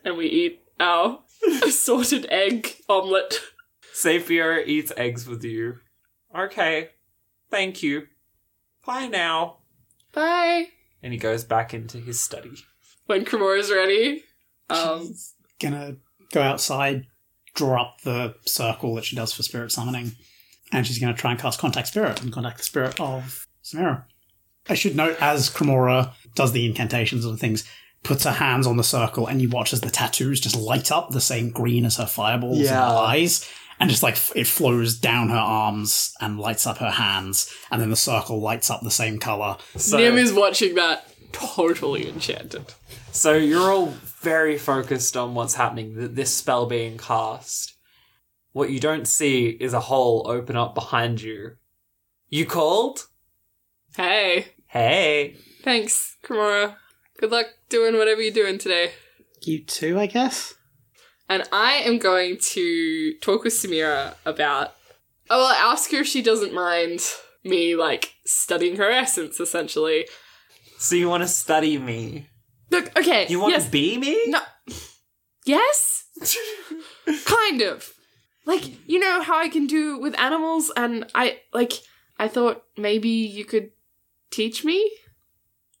And 0.04 0.16
we 0.16 0.26
eat 0.26 0.62
our 0.78 1.20
assorted 1.62 2.26
egg 2.30 2.76
omelette. 2.88 3.40
Sapio 3.94 4.66
eats 4.66 4.92
eggs 4.96 5.26
with 5.26 5.44
you. 5.44 5.76
Okay. 6.36 6.90
Thank 7.50 7.82
you. 7.82 8.06
Bye 8.86 9.08
now. 9.08 9.58
Bye. 10.12 10.68
And 11.02 11.12
he 11.12 11.18
goes 11.18 11.44
back 11.44 11.72
into 11.72 11.98
his 11.98 12.20
study. 12.20 12.52
When 13.06 13.24
Cremora's 13.24 13.70
ready, 13.72 14.24
um, 14.68 15.14
Gonna 15.60 15.96
go 16.32 16.42
outside, 16.42 17.06
draw 17.54 17.82
up 17.82 18.00
the 18.02 18.34
circle 18.46 18.94
that 18.94 19.04
she 19.04 19.16
does 19.16 19.32
for 19.32 19.42
spirit 19.42 19.72
summoning, 19.72 20.12
and 20.72 20.86
she's 20.86 20.98
gonna 20.98 21.14
try 21.14 21.32
and 21.32 21.40
cast 21.40 21.58
contact 21.58 21.88
spirit 21.88 22.22
and 22.22 22.32
contact 22.32 22.58
the 22.58 22.64
spirit 22.64 23.00
of 23.00 23.46
Samira. 23.64 24.04
I 24.68 24.74
should 24.74 24.96
note 24.96 25.16
as 25.20 25.50
Cremora 25.50 26.12
does 26.34 26.52
the 26.52 26.64
incantations 26.66 27.24
and 27.24 27.38
things, 27.38 27.64
puts 28.02 28.24
her 28.24 28.30
hands 28.32 28.66
on 28.66 28.76
the 28.76 28.84
circle, 28.84 29.26
and 29.26 29.42
you 29.42 29.48
watch 29.48 29.72
as 29.72 29.80
the 29.80 29.90
tattoos 29.90 30.40
just 30.40 30.56
light 30.56 30.90
up 30.90 31.10
the 31.10 31.20
same 31.20 31.50
green 31.50 31.84
as 31.84 31.96
her 31.96 32.06
fireballs 32.06 32.58
and 32.60 32.68
her 32.68 32.74
eyes, 32.98 33.50
and 33.80 33.90
just 33.90 34.02
like 34.02 34.16
it 34.36 34.46
flows 34.46 34.96
down 34.98 35.30
her 35.30 35.36
arms 35.36 36.14
and 36.20 36.38
lights 36.38 36.66
up 36.66 36.78
her 36.78 36.90
hands, 36.90 37.52
and 37.70 37.80
then 37.82 37.90
the 37.90 37.96
circle 37.96 38.40
lights 38.40 38.70
up 38.70 38.82
the 38.82 38.90
same 38.90 39.18
color. 39.18 39.56
So, 39.76 39.96
Nim 39.96 40.18
is 40.18 40.32
watching 40.32 40.74
that 40.76 41.06
totally 41.32 42.08
enchanted. 42.08 42.66
so 43.10 43.32
you're 43.32 43.72
all 43.72 43.86
very 44.22 44.58
focused 44.58 45.16
on 45.16 45.34
what's 45.34 45.54
happening, 45.54 46.14
this 46.14 46.32
spell 46.34 46.66
being 46.66 46.98
cast. 46.98 47.74
What 48.52 48.70
you 48.70 48.80
don't 48.80 49.06
see 49.06 49.48
is 49.48 49.72
a 49.72 49.80
hole 49.80 50.26
open 50.28 50.56
up 50.56 50.74
behind 50.74 51.22
you. 51.22 51.52
You 52.28 52.46
called? 52.46 53.06
Hey, 53.96 54.48
Hey. 54.66 55.36
thanks, 55.62 56.16
Cremora. 56.24 56.76
Good 57.18 57.30
luck 57.30 57.46
doing 57.68 57.96
whatever 57.96 58.20
you're 58.22 58.32
doing 58.34 58.58
today. 58.58 58.92
You 59.42 59.64
too, 59.64 59.98
I 59.98 60.06
guess. 60.06 60.54
And 61.30 61.44
I 61.52 61.74
am 61.74 61.98
going 61.98 62.38
to 62.38 63.14
talk 63.20 63.44
with 63.44 63.52
Samira 63.52 64.16
about. 64.26 64.74
I 65.30 65.36
will 65.36 65.46
ask 65.46 65.92
her 65.92 65.98
if 65.98 66.08
she 66.08 66.22
doesn't 66.22 66.52
mind 66.52 67.02
me, 67.44 67.76
like, 67.76 68.14
studying 68.26 68.76
her 68.78 68.90
essence, 68.90 69.38
essentially. 69.38 70.08
So 70.78 70.96
you 70.96 71.08
want 71.08 71.22
to 71.22 71.28
study 71.28 71.78
me? 71.78 72.26
Look, 72.70 72.90
okay. 72.98 73.26
You 73.28 73.38
want 73.38 73.52
yes. 73.52 73.66
to 73.66 73.70
be 73.70 73.96
me? 73.96 74.24
No. 74.26 74.40
Yes? 75.46 76.06
kind 77.24 77.62
of. 77.62 77.92
Like, 78.44 78.64
you 78.88 78.98
know 78.98 79.22
how 79.22 79.38
I 79.38 79.48
can 79.48 79.68
do 79.68 79.98
with 79.98 80.18
animals, 80.18 80.72
and 80.76 81.06
I, 81.14 81.42
like, 81.54 81.74
I 82.18 82.26
thought 82.26 82.64
maybe 82.76 83.08
you 83.08 83.44
could 83.44 83.70
teach 84.32 84.64
me? 84.64 84.90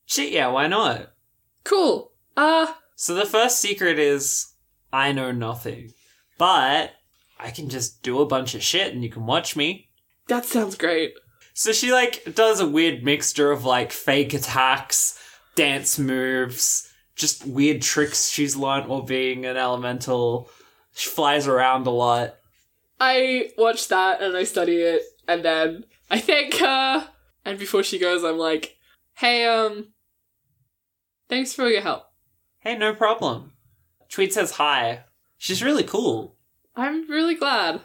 Shit, 0.06 0.30
yeah, 0.30 0.46
why 0.46 0.68
not? 0.68 1.10
Cool. 1.64 2.12
Uh, 2.36 2.72
So 2.94 3.14
the 3.14 3.26
first 3.26 3.58
secret 3.58 3.98
is 3.98 4.49
I 4.92 5.12
know 5.12 5.32
nothing, 5.32 5.92
but 6.38 6.92
I 7.38 7.50
can 7.50 7.68
just 7.68 8.02
do 8.02 8.20
a 8.20 8.26
bunch 8.26 8.54
of 8.54 8.62
shit 8.62 8.92
and 8.92 9.02
you 9.02 9.10
can 9.10 9.26
watch 9.26 9.56
me. 9.56 9.88
that 10.28 10.44
sounds 10.44 10.76
great. 10.76 11.14
So 11.54 11.72
she 11.72 11.92
like 11.92 12.34
does 12.34 12.60
a 12.60 12.68
weird 12.68 13.02
mixture 13.02 13.50
of 13.50 13.64
like 13.64 13.92
fake 13.92 14.32
attacks, 14.34 15.18
dance 15.56 15.98
moves, 15.98 16.88
just 17.16 17.46
weird 17.46 17.82
tricks 17.82 18.30
she's 18.30 18.56
learned 18.56 18.88
while 18.88 19.02
being 19.02 19.44
an 19.44 19.56
elemental. 19.56 20.48
She 20.94 21.08
flies 21.10 21.46
around 21.46 21.86
a 21.86 21.90
lot. 21.90 22.36
I 22.98 23.50
watch 23.58 23.88
that 23.88 24.22
and 24.22 24.36
I 24.36 24.44
study 24.44 24.76
it, 24.76 25.02
and 25.26 25.44
then 25.44 25.84
I 26.10 26.18
thank 26.20 26.54
her. 26.58 27.08
And 27.44 27.58
before 27.58 27.82
she 27.82 27.98
goes, 27.98 28.22
I'm 28.24 28.36
like, 28.38 28.76
"Hey, 29.14 29.46
um, 29.46 29.92
thanks 31.28 31.52
for 31.54 31.68
your 31.68 31.80
help. 31.82 32.04
Hey, 32.60 32.76
no 32.76 32.94
problem. 32.94 33.52
Tweed 34.10 34.32
says 34.32 34.52
hi. 34.52 35.04
She's 35.38 35.62
really 35.62 35.84
cool. 35.84 36.36
I'm 36.76 37.08
really 37.08 37.34
glad." 37.34 37.80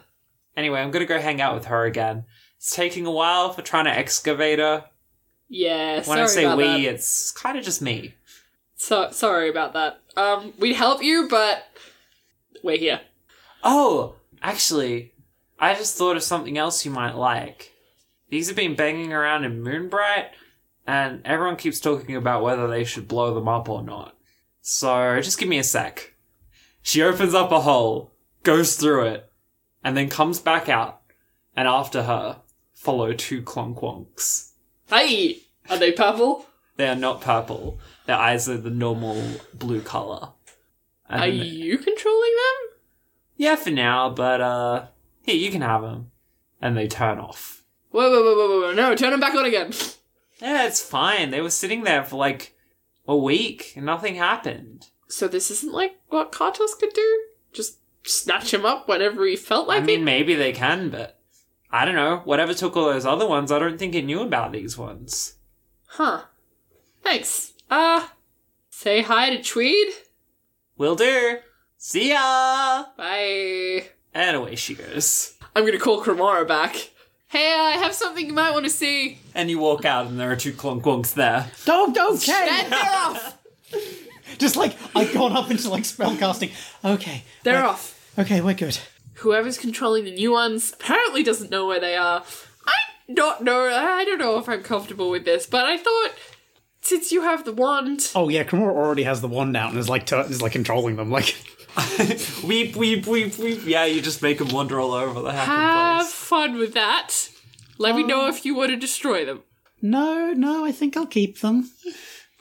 Anyway, 0.56 0.80
I'm 0.80 0.90
gonna 0.90 1.04
go 1.06 1.20
hang 1.20 1.40
out 1.40 1.54
with 1.54 1.66
her 1.66 1.84
again. 1.84 2.24
It's 2.56 2.74
taking 2.74 3.06
a 3.06 3.10
while 3.10 3.52
for 3.52 3.62
trying 3.62 3.84
to 3.84 3.90
excavate 3.90 4.58
her. 4.58 4.86
Yeah, 5.48 6.02
When 6.04 6.18
I 6.18 6.26
say 6.26 6.52
we, 6.54 6.64
that. 6.64 6.80
it's 6.94 7.30
kind 7.30 7.56
of 7.56 7.64
just 7.64 7.80
me. 7.80 8.14
So 8.74 9.10
sorry 9.12 9.48
about 9.48 9.74
that. 9.74 10.00
Um, 10.16 10.52
we'd 10.58 10.74
help 10.74 11.02
you, 11.02 11.28
but 11.30 11.64
we're 12.64 12.78
here. 12.78 13.00
Oh, 13.62 14.16
actually, 14.42 15.12
I 15.58 15.74
just 15.74 15.96
thought 15.96 16.16
of 16.16 16.22
something 16.22 16.58
else 16.58 16.84
you 16.84 16.90
might 16.90 17.14
like. 17.14 17.72
These 18.28 18.48
have 18.48 18.56
been 18.56 18.74
banging 18.74 19.12
around 19.12 19.44
in 19.44 19.62
Moonbright, 19.62 20.30
and 20.86 21.22
everyone 21.24 21.56
keeps 21.56 21.78
talking 21.78 22.16
about 22.16 22.42
whether 22.42 22.66
they 22.66 22.82
should 22.84 23.06
blow 23.06 23.32
them 23.34 23.46
up 23.46 23.68
or 23.68 23.82
not. 23.82 24.16
So 24.62 25.20
just 25.20 25.38
give 25.38 25.48
me 25.48 25.58
a 25.58 25.64
sec. 25.64 26.12
She 26.86 27.02
opens 27.02 27.34
up 27.34 27.50
a 27.50 27.62
hole, 27.62 28.12
goes 28.44 28.76
through 28.76 29.06
it, 29.06 29.32
and 29.82 29.96
then 29.96 30.08
comes 30.08 30.38
back 30.38 30.68
out, 30.68 31.00
and 31.56 31.66
after 31.66 32.04
her 32.04 32.42
follow 32.74 33.12
two 33.12 33.42
clonkwonks. 33.42 34.52
Hey, 34.88 35.38
are 35.68 35.78
they 35.78 35.90
purple? 35.90 36.46
They 36.76 36.86
are 36.86 36.94
not 36.94 37.20
purple. 37.20 37.80
Their 38.06 38.14
eyes 38.14 38.48
are 38.48 38.56
the 38.58 38.70
normal 38.70 39.20
blue 39.52 39.80
color. 39.80 40.28
And 41.08 41.22
Are 41.22 41.26
you 41.26 41.76
controlling 41.76 42.30
them? 42.36 42.78
Yeah, 43.36 43.56
for 43.56 43.70
now, 43.70 44.10
but 44.10 44.40
uh, 44.40 44.86
here 45.22 45.34
you 45.34 45.50
can 45.50 45.62
have 45.62 45.82
them. 45.82 46.12
And 46.62 46.76
they 46.76 46.86
turn 46.86 47.18
off. 47.18 47.64
Whoa, 47.90 48.08
whoa, 48.08 48.22
whoa, 48.22 48.36
whoa, 48.36 48.48
whoa, 48.48 48.60
whoa! 48.60 48.74
No, 48.74 48.94
turn 48.94 49.10
them 49.10 49.18
back 49.18 49.34
on 49.34 49.44
again. 49.44 49.72
Yeah, 50.40 50.68
it's 50.68 50.80
fine. 50.80 51.32
They 51.32 51.40
were 51.40 51.50
sitting 51.50 51.82
there 51.82 52.04
for 52.04 52.14
like 52.14 52.56
a 53.08 53.16
week 53.16 53.72
and 53.74 53.84
nothing 53.84 54.14
happened. 54.14 54.86
So 55.08 55.28
this 55.28 55.50
isn't 55.50 55.72
like 55.72 55.96
what 56.08 56.32
Kartos 56.32 56.78
could 56.78 56.92
do? 56.92 57.20
Just 57.52 57.78
snatch 58.04 58.52
him 58.52 58.64
up 58.64 58.88
whenever 58.88 59.24
he 59.26 59.36
felt 59.36 59.68
like 59.68 59.82
I 59.82 59.86
mean, 59.86 60.00
it? 60.00 60.04
maybe 60.04 60.34
they 60.34 60.52
can, 60.52 60.90
but 60.90 61.18
I 61.70 61.84
don't 61.84 61.94
know. 61.94 62.22
Whatever 62.24 62.54
took 62.54 62.76
all 62.76 62.86
those 62.86 63.06
other 63.06 63.26
ones, 63.26 63.50
I 63.52 63.58
don't 63.58 63.78
think 63.78 63.94
it 63.94 64.04
knew 64.04 64.20
about 64.20 64.52
these 64.52 64.76
ones. 64.78 65.34
Huh. 65.88 66.22
Thanks. 67.02 67.52
Uh, 67.70 68.08
say 68.70 69.02
hi 69.02 69.30
to 69.30 69.42
Tweed. 69.42 69.88
Will 70.76 70.96
do. 70.96 71.38
See 71.78 72.10
ya! 72.10 72.84
Bye. 72.96 73.88
And 74.14 74.36
away 74.36 74.56
she 74.56 74.74
goes. 74.74 75.34
I'm 75.54 75.64
gonna 75.64 75.78
call 75.78 76.02
Cremora 76.02 76.46
back. 76.46 76.90
Hey, 77.28 77.54
I 77.58 77.72
have 77.72 77.92
something 77.92 78.26
you 78.26 78.32
might 78.32 78.52
want 78.52 78.64
to 78.64 78.70
see. 78.70 79.18
And 79.34 79.50
you 79.50 79.58
walk 79.58 79.84
out, 79.84 80.06
and 80.06 80.18
there 80.18 80.30
are 80.30 80.36
two 80.36 80.52
clonkwonks 80.52 81.14
there. 81.14 81.50
Don't, 81.64 81.96
okay. 81.96 82.48
And 82.62 82.72
they're 82.72 82.80
off. 82.92 83.38
Just 84.38 84.56
like 84.56 84.76
I've 84.94 85.12
gone 85.12 85.36
up 85.36 85.50
into 85.50 85.68
like 85.70 85.84
spellcasting. 85.84 86.50
Okay. 86.84 87.24
They're 87.42 87.56
we're- 87.60 87.68
off. 87.68 87.92
Okay, 88.18 88.40
we're 88.40 88.54
good. 88.54 88.78
Whoever's 89.16 89.58
controlling 89.58 90.04
the 90.04 90.14
new 90.14 90.32
ones 90.32 90.72
apparently 90.72 91.22
doesn't 91.22 91.50
know 91.50 91.66
where 91.66 91.80
they 91.80 91.96
are. 91.96 92.22
I 92.66 93.12
don't 93.12 93.42
know. 93.42 93.64
I 93.64 94.04
don't 94.04 94.18
know 94.18 94.38
if 94.38 94.48
I'm 94.48 94.62
comfortable 94.62 95.10
with 95.10 95.24
this, 95.24 95.46
but 95.46 95.64
I 95.64 95.76
thought 95.78 96.10
since 96.80 97.12
you 97.12 97.22
have 97.22 97.44
the 97.44 97.52
wand, 97.52 98.10
Oh 98.14 98.28
yeah, 98.28 98.44
Cremora 98.44 98.74
already 98.74 99.04
has 99.04 99.20
the 99.20 99.28
wand 99.28 99.56
out 99.56 99.70
and 99.70 99.78
is 99.78 99.88
like 99.88 100.06
tur 100.06 100.20
is 100.28 100.42
like 100.42 100.52
controlling 100.52 100.96
them. 100.96 101.10
Like 101.10 101.34
weep, 102.44 102.74
weep, 102.76 103.06
weep, 103.06 103.36
weep. 103.38 103.60
Yeah, 103.64 103.84
you 103.84 104.00
just 104.00 104.22
make 104.22 104.38
them 104.38 104.48
wander 104.48 104.80
all 104.80 104.92
over 104.92 105.20
the 105.20 105.32
happy 105.32 105.50
have 105.50 106.00
place. 106.02 106.12
fun 106.12 106.58
with 106.58 106.74
that. 106.74 107.28
Let 107.78 107.94
me 107.96 108.02
know 108.02 108.22
um, 108.22 108.30
if 108.30 108.44
you 108.46 108.54
want 108.54 108.70
to 108.70 108.76
destroy 108.76 109.24
them. 109.26 109.42
no, 109.82 110.32
no, 110.32 110.64
I 110.64 110.72
think 110.72 110.96
I'll 110.96 111.06
keep 111.06 111.40
them. 111.40 111.70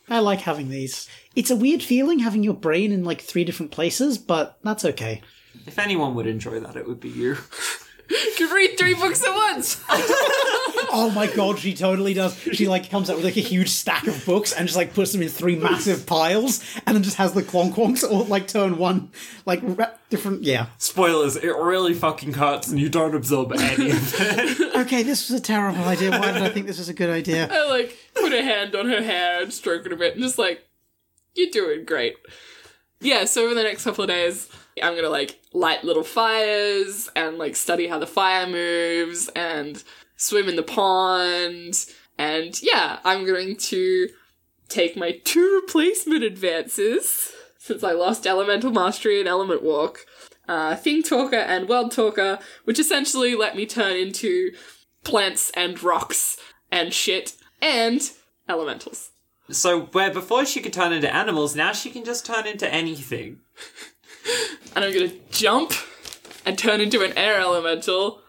I 0.09 0.19
like 0.19 0.41
having 0.41 0.69
these. 0.69 1.09
It's 1.35 1.51
a 1.51 1.55
weird 1.55 1.83
feeling 1.83 2.19
having 2.19 2.43
your 2.43 2.53
brain 2.53 2.91
in 2.91 3.03
like 3.03 3.21
three 3.21 3.43
different 3.43 3.71
places, 3.71 4.17
but 4.17 4.57
that's 4.63 4.85
okay. 4.85 5.21
If 5.67 5.79
anyone 5.79 6.15
would 6.15 6.27
enjoy 6.27 6.59
that, 6.61 6.75
it 6.75 6.87
would 6.87 6.99
be 6.99 7.09
you. 7.09 7.37
You 8.07 8.33
can 8.37 8.53
read 8.53 8.77
three 8.77 8.93
books 8.93 9.23
at 9.23 9.33
once. 9.33 9.83
Oh 10.97 11.09
my 11.09 11.27
god, 11.27 11.59
she 11.59 11.73
totally 11.73 12.13
does. 12.13 12.39
She 12.39 12.67
like 12.69 12.89
comes 12.89 13.09
up 13.09 13.17
with 13.17 13.25
like 13.25 13.35
a 13.35 13.41
huge 13.41 13.69
stack 13.69 14.07
of 14.07 14.23
books 14.25 14.53
and 14.53 14.65
just 14.65 14.77
like 14.77 14.93
puts 14.93 15.11
them 15.11 15.21
in 15.21 15.27
three 15.27 15.55
massive 15.57 16.05
piles, 16.05 16.63
and 16.85 16.95
then 16.95 17.03
just 17.03 17.17
has 17.17 17.33
the 17.33 17.41
clonkwonks 17.43 18.09
all 18.09 18.23
like 18.25 18.47
turn 18.47 18.77
one 18.77 19.09
like 19.45 19.59
re- 19.63 19.87
different. 20.09 20.43
Yeah. 20.43 20.67
Spoilers, 20.77 21.35
it 21.35 21.49
really 21.49 21.93
fucking 21.95 22.33
hurts 22.33 22.69
and 22.69 22.79
you 22.79 22.87
don't 22.87 23.13
absorb 23.15 23.51
any 23.53 23.89
of 23.91 24.15
it. 24.19 24.75
Okay, 24.85 25.03
this 25.03 25.29
was 25.29 25.39
a 25.39 25.43
terrible 25.43 25.83
idea. 25.85 26.11
Why 26.11 26.31
did 26.31 26.43
I 26.43 26.49
think 26.49 26.67
this 26.67 26.77
was 26.77 26.87
a 26.89 26.93
good 26.93 27.09
idea? 27.09 27.49
I 27.51 27.67
like 27.67 27.97
put 28.13 28.31
a 28.31 28.41
hand 28.43 28.75
on 28.75 28.87
her 28.87 29.01
hair 29.01 29.41
and 29.41 29.51
stroke 29.51 29.85
it 29.85 29.91
a 29.91 29.97
bit, 29.97 30.13
and 30.13 30.21
just 30.21 30.37
like, 30.37 30.64
you're 31.35 31.51
doing 31.51 31.85
great. 31.85 32.15
Yeah. 32.99 33.25
So 33.25 33.45
over 33.45 33.53
the 33.53 33.63
next 33.63 33.83
couple 33.83 34.03
of 34.03 34.09
days, 34.09 34.49
I'm 34.81 34.95
gonna 34.95 35.09
like 35.09 35.39
light 35.53 35.83
little 35.83 36.03
fires 36.03 37.09
and 37.15 37.37
like 37.37 37.55
study 37.55 37.87
how 37.87 37.99
the 37.99 38.07
fire 38.07 38.47
moves 38.47 39.29
and 39.35 39.83
swim 40.17 40.49
in 40.49 40.55
the 40.55 40.63
pond. 40.63 41.85
And 42.17 42.61
yeah, 42.61 42.99
I'm 43.03 43.25
going 43.25 43.57
to 43.57 44.09
take 44.69 44.95
my 44.95 45.19
two 45.23 45.61
replacement 45.61 46.23
advances 46.23 47.31
since 47.57 47.83
I 47.83 47.91
lost 47.93 48.27
Elemental 48.27 48.71
Mastery 48.71 49.19
and 49.19 49.27
Element 49.27 49.63
Walk, 49.63 50.05
uh, 50.47 50.75
Thing 50.75 51.01
Talker 51.01 51.35
and 51.35 51.67
World 51.67 51.91
Talker, 51.91 52.39
which 52.63 52.79
essentially 52.79 53.35
let 53.35 53.55
me 53.55 53.65
turn 53.65 53.95
into 53.95 54.51
plants 55.03 55.51
and 55.55 55.81
rocks 55.81 56.37
and 56.71 56.93
shit 56.93 57.33
and 57.61 58.01
elementals. 58.47 59.11
So, 59.51 59.81
where 59.81 60.11
before 60.11 60.45
she 60.45 60.61
could 60.61 60.73
turn 60.73 60.93
into 60.93 61.13
animals, 61.13 61.55
now 61.55 61.71
she 61.71 61.91
can 61.91 62.03
just 62.03 62.25
turn 62.25 62.47
into 62.47 62.71
anything. 62.73 63.39
And 64.75 64.83
I'm 64.83 64.93
gonna 64.93 65.13
jump 65.31 65.73
and 66.45 66.57
turn 66.57 66.81
into 66.81 67.03
an 67.03 67.17
air 67.17 67.39
elemental 67.39 68.21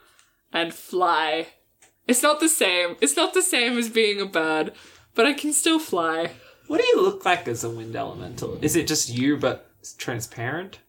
and 0.52 0.72
fly. 0.74 1.48
It's 2.06 2.22
not 2.22 2.40
the 2.40 2.48
same. 2.48 2.96
It's 3.00 3.16
not 3.16 3.34
the 3.34 3.42
same 3.42 3.78
as 3.78 3.88
being 3.88 4.20
a 4.20 4.26
bird, 4.26 4.72
but 5.14 5.26
I 5.26 5.32
can 5.32 5.52
still 5.52 5.78
fly. 5.78 6.30
What 6.66 6.80
do 6.80 6.86
you 6.86 7.02
look 7.02 7.24
like 7.24 7.48
as 7.48 7.64
a 7.64 7.70
wind 7.70 7.96
elemental? 7.96 8.58
Is 8.62 8.76
it 8.76 8.86
just 8.86 9.08
you, 9.08 9.36
but 9.36 9.70
transparent? 9.98 10.80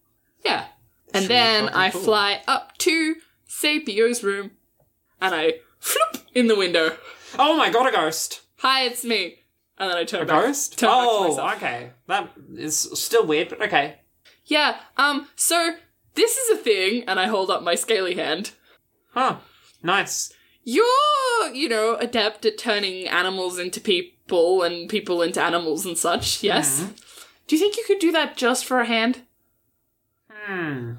Yeah. 0.44 0.66
And 1.14 1.26
then 1.26 1.70
I 1.70 1.90
cool. 1.90 2.02
fly 2.02 2.42
up 2.48 2.78
to 2.80 3.16
Sapio's 3.48 4.24
room 4.24 4.52
and 5.22 5.34
I 5.34 5.54
floop 5.82 6.22
in 6.36 6.48
the 6.48 6.56
window. 6.56 6.98
Oh 7.40 7.58
my 7.58 7.70
god, 7.70 7.88
a 7.88 7.92
ghost! 7.92 8.42
Hi, 8.58 8.84
it's 8.84 9.04
me. 9.04 9.40
And 9.80 9.90
then 9.92 9.98
I 9.98 10.04
turn 10.06 10.24
A 10.24 10.26
back. 10.26 10.46
ghost? 10.46 10.80
Turn 10.80 10.90
back 10.90 10.98
to 10.98 11.04
oh, 11.10 11.28
myself. 11.30 11.56
okay. 11.58 11.92
That 12.08 12.30
is 12.56 12.90
still 12.96 13.26
weird, 13.28 13.50
but 13.50 13.62
okay. 13.62 14.00
Yeah, 14.46 14.80
um, 14.96 15.28
so 15.36 15.76
this 16.16 16.38
is 16.38 16.58
a 16.58 16.62
thing, 16.64 17.04
and 17.08 17.20
I 17.20 17.28
hold 17.28 17.50
up 17.52 17.62
my 17.64 17.76
scaly 17.76 18.16
hand. 18.16 18.52
Huh. 19.12 19.38
Nice. 19.84 20.34
You're, 20.64 21.54
you 21.54 21.70
know, 21.70 21.96
adept 21.96 22.46
at 22.46 22.58
turning 22.58 23.08
animals 23.08 23.60
into 23.60 23.80
people 23.80 24.64
and 24.64 24.90
people 24.90 25.22
into 25.22 25.42
animals 25.42 25.86
and 25.86 25.98
such, 25.98 26.44
yes? 26.44 26.90
Do 27.48 27.56
you 27.56 27.60
think 27.62 27.78
you 27.78 27.84
could 27.86 28.00
do 28.00 28.12
that 28.12 28.36
just 28.36 28.66
for 28.66 28.80
a 28.80 28.86
hand? 28.86 29.22
Hmm. 30.30 30.94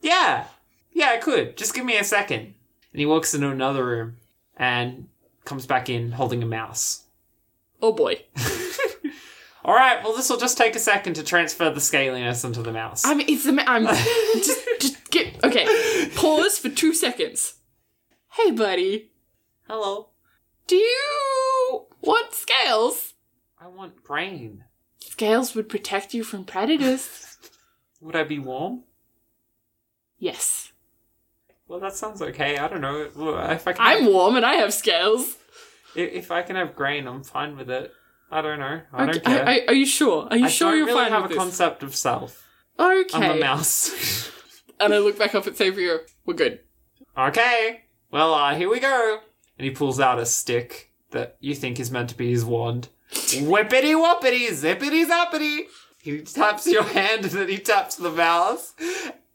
Yeah. 0.00 0.46
Yeah, 0.92 1.10
I 1.14 1.16
could. 1.16 1.56
Just 1.56 1.74
give 1.74 1.84
me 1.84 1.96
a 1.96 2.04
second. 2.04 2.54
And 2.92 3.00
he 3.00 3.06
walks 3.06 3.34
into 3.34 3.48
another 3.48 3.84
room 3.84 4.16
and 4.56 5.08
comes 5.44 5.66
back 5.66 5.88
in 5.88 6.12
holding 6.12 6.42
a 6.42 6.46
mouse. 6.46 7.01
Oh 7.82 7.92
boy. 7.92 8.22
All 9.64 9.74
right, 9.74 10.02
well, 10.02 10.16
this 10.16 10.28
will 10.28 10.38
just 10.38 10.58
take 10.58 10.74
a 10.74 10.80
second 10.80 11.14
to 11.14 11.22
transfer 11.22 11.70
the 11.70 11.80
scaliness 11.80 12.44
into 12.44 12.62
the 12.62 12.72
mouse. 12.72 13.04
I 13.04 13.14
mean, 13.14 13.28
it's 13.28 13.44
the. 13.44 13.52
ma- 13.52 13.62
I'm. 13.66 13.84
just, 13.86 14.66
just 14.80 15.10
get. 15.10 15.44
Okay. 15.44 16.08
Pause 16.16 16.58
for 16.58 16.68
two 16.68 16.94
seconds. 16.94 17.54
Hey, 18.32 18.50
buddy. 18.50 19.10
Hello. 19.68 20.08
Do 20.66 20.76
you 20.76 21.86
want 22.00 22.32
scales? 22.34 23.14
I 23.60 23.68
want 23.68 24.02
brain. 24.02 24.64
Scales 25.00 25.54
would 25.54 25.68
protect 25.68 26.14
you 26.14 26.24
from 26.24 26.44
predators. 26.44 27.36
Would 28.00 28.16
I 28.16 28.24
be 28.24 28.40
warm? 28.40 28.82
Yes. 30.18 30.72
Well, 31.68 31.78
that 31.78 31.94
sounds 31.94 32.20
okay. 32.20 32.58
I 32.58 32.66
don't 32.66 32.80
know. 32.80 33.02
If 33.52 33.68
I 33.68 33.72
can, 33.72 33.80
I'm 33.80 34.06
warm 34.06 34.34
and 34.34 34.44
I 34.44 34.54
have 34.54 34.74
scales. 34.74 35.36
If, 35.94 36.30
I 36.30 36.42
can 36.42 36.56
have 36.56 36.74
grain, 36.74 37.06
I'm 37.06 37.22
fine 37.22 37.56
with 37.56 37.70
it. 37.70 37.92
I 38.30 38.40
don't 38.40 38.58
know. 38.58 38.80
I 38.92 39.06
don't 39.06 39.22
care. 39.22 39.44
are, 39.44 39.50
you 39.50 39.54
sure? 39.58 39.66
are 39.68 39.74
you 39.74 39.86
sure? 39.86 40.26
Are 40.30 40.36
you 40.36 40.44
I 40.46 40.48
sure 40.48 40.70
don't 40.70 40.78
you're 40.78 40.86
really 40.86 41.02
fine 41.02 41.12
have 41.12 41.22
with 41.22 41.32
a 41.32 41.34
this? 41.34 41.42
concept 41.42 41.82
of 41.82 41.94
self. 41.94 42.46
okay. 42.78 43.04
I'm 43.14 43.36
a 43.36 43.40
mouse. 43.40 44.30
And 44.80 44.92
I 44.92 44.98
look 44.98 45.16
back 45.16 45.34
up 45.36 45.46
at 45.46 45.56
Xavier. 45.56 46.00
We're 46.26 46.34
good. 46.34 46.58
okay. 47.16 47.82
Well, 48.10 48.34
uh, 48.34 48.56
here 48.56 48.68
we 48.68 48.80
go. 48.80 49.20
And 49.56 49.64
he 49.64 49.70
pulls 49.70 50.00
out 50.00 50.18
a 50.18 50.26
stick 50.26 50.90
that 51.12 51.36
you 51.38 51.54
think 51.54 51.78
is 51.78 51.88
meant 51.90 52.08
to 52.10 52.16
be 52.16 52.30
his 52.30 52.44
wand. 52.44 52.88
Whippity 53.12 53.94
whoppity, 53.94 54.48
zippity 54.48 55.06
zappity. 55.08 55.66
He 56.02 56.22
taps 56.22 56.66
your 56.66 56.82
hand 56.82 57.22
and 57.26 57.32
then 57.32 57.48
he 57.48 57.58
taps 57.58 57.94
the 57.94 58.10
mouse. 58.10 58.74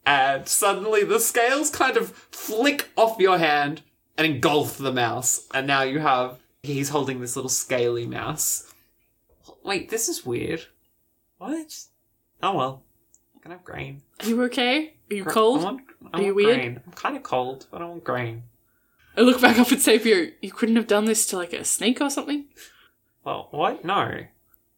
And 0.04 0.46
suddenly 0.46 1.02
the 1.04 1.18
scales 1.20 1.70
kind 1.70 1.96
of 1.96 2.10
flick 2.30 2.90
off 2.94 3.18
your 3.18 3.38
hand 3.38 3.80
and 4.18 4.26
engulf 4.26 4.76
the 4.76 4.92
mouse. 4.92 5.46
And 5.54 5.66
now 5.66 5.80
you 5.82 6.00
have. 6.00 6.40
He's 6.62 6.88
holding 6.88 7.20
this 7.20 7.36
little 7.36 7.48
scaly 7.48 8.06
mouse. 8.06 8.72
Wait, 9.64 9.88
this 9.90 10.08
is 10.08 10.26
weird. 10.26 10.66
What? 11.38 11.78
Oh 12.42 12.54
well. 12.56 12.82
I 13.36 13.40
can 13.40 13.50
have 13.52 13.64
grain. 13.64 14.02
Are 14.20 14.26
you 14.28 14.42
okay? 14.44 14.94
Are 15.10 15.14
you 15.14 15.22
Gra- 15.24 15.32
cold? 15.32 15.60
I 15.60 15.64
want, 15.64 15.80
I 16.12 16.18
Are 16.18 16.20
you 16.20 16.26
want 16.26 16.36
weird? 16.36 16.56
grain. 16.56 16.80
I'm 16.86 16.92
kind 16.92 17.16
of 17.16 17.22
cold, 17.22 17.66
but 17.70 17.80
I 17.80 17.84
want 17.86 18.04
grain. 18.04 18.42
I 19.16 19.20
look 19.22 19.40
back 19.40 19.58
up 19.58 19.70
at 19.72 19.80
Xavier. 19.80 20.32
You 20.40 20.52
couldn't 20.52 20.76
have 20.76 20.86
done 20.86 21.04
this 21.06 21.26
to 21.26 21.36
like 21.36 21.52
a 21.52 21.64
snake 21.64 22.00
or 22.00 22.10
something? 22.10 22.46
Well, 23.24 23.48
what? 23.50 23.84
No. 23.84 24.24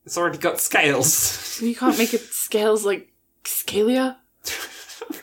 It's 0.04 0.16
already 0.16 0.38
got 0.38 0.60
scales. 0.60 1.60
You 1.62 1.74
can't 1.74 1.98
make 1.98 2.14
it 2.14 2.20
scales 2.32 2.84
like 2.86 3.08
scalia? 3.44 4.16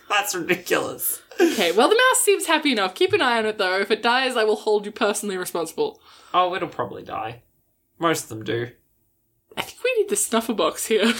That's 0.09 0.35
ridiculous. 0.35 1.21
Okay, 1.39 1.71
well, 1.71 1.89
the 1.89 1.95
mouse 1.95 2.23
seems 2.23 2.47
happy 2.47 2.71
enough. 2.71 2.95
Keep 2.95 3.13
an 3.13 3.21
eye 3.21 3.37
on 3.37 3.45
it 3.45 3.57
though. 3.57 3.79
If 3.79 3.91
it 3.91 4.01
dies, 4.01 4.35
I 4.35 4.43
will 4.43 4.55
hold 4.55 4.85
you 4.85 4.91
personally 4.91 5.37
responsible. 5.37 6.01
Oh, 6.33 6.53
it'll 6.55 6.67
probably 6.67 7.03
die. 7.03 7.43
Most 7.99 8.23
of 8.23 8.29
them 8.29 8.43
do. 8.43 8.69
I 9.55 9.61
think 9.61 9.83
we 9.83 9.93
need 9.97 10.09
the 10.09 10.15
snuffer 10.15 10.53
box 10.53 10.85
here. 10.85 11.03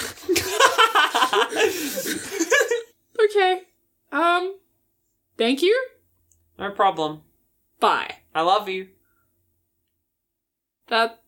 okay. 3.24 3.62
Um, 4.12 4.58
thank 5.38 5.62
you. 5.62 5.88
No 6.60 6.72
problem. 6.72 7.22
Bye. 7.80 8.16
I 8.34 8.42
love 8.42 8.70
you. 8.70 8.90
That. 10.90 11.22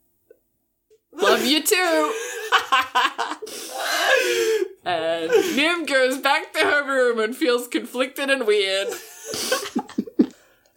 Love 1.12 1.46
you 1.46 1.62
too. 1.64 2.14
And 4.86 5.30
Nim 5.56 5.86
goes 5.86 6.18
back 6.20 6.54
to 6.54 6.60
her 6.60 6.86
room 6.86 7.20
and 7.20 7.36
feels 7.36 7.68
conflicted 7.68 8.30
and 8.30 8.48
weird. 8.48 8.88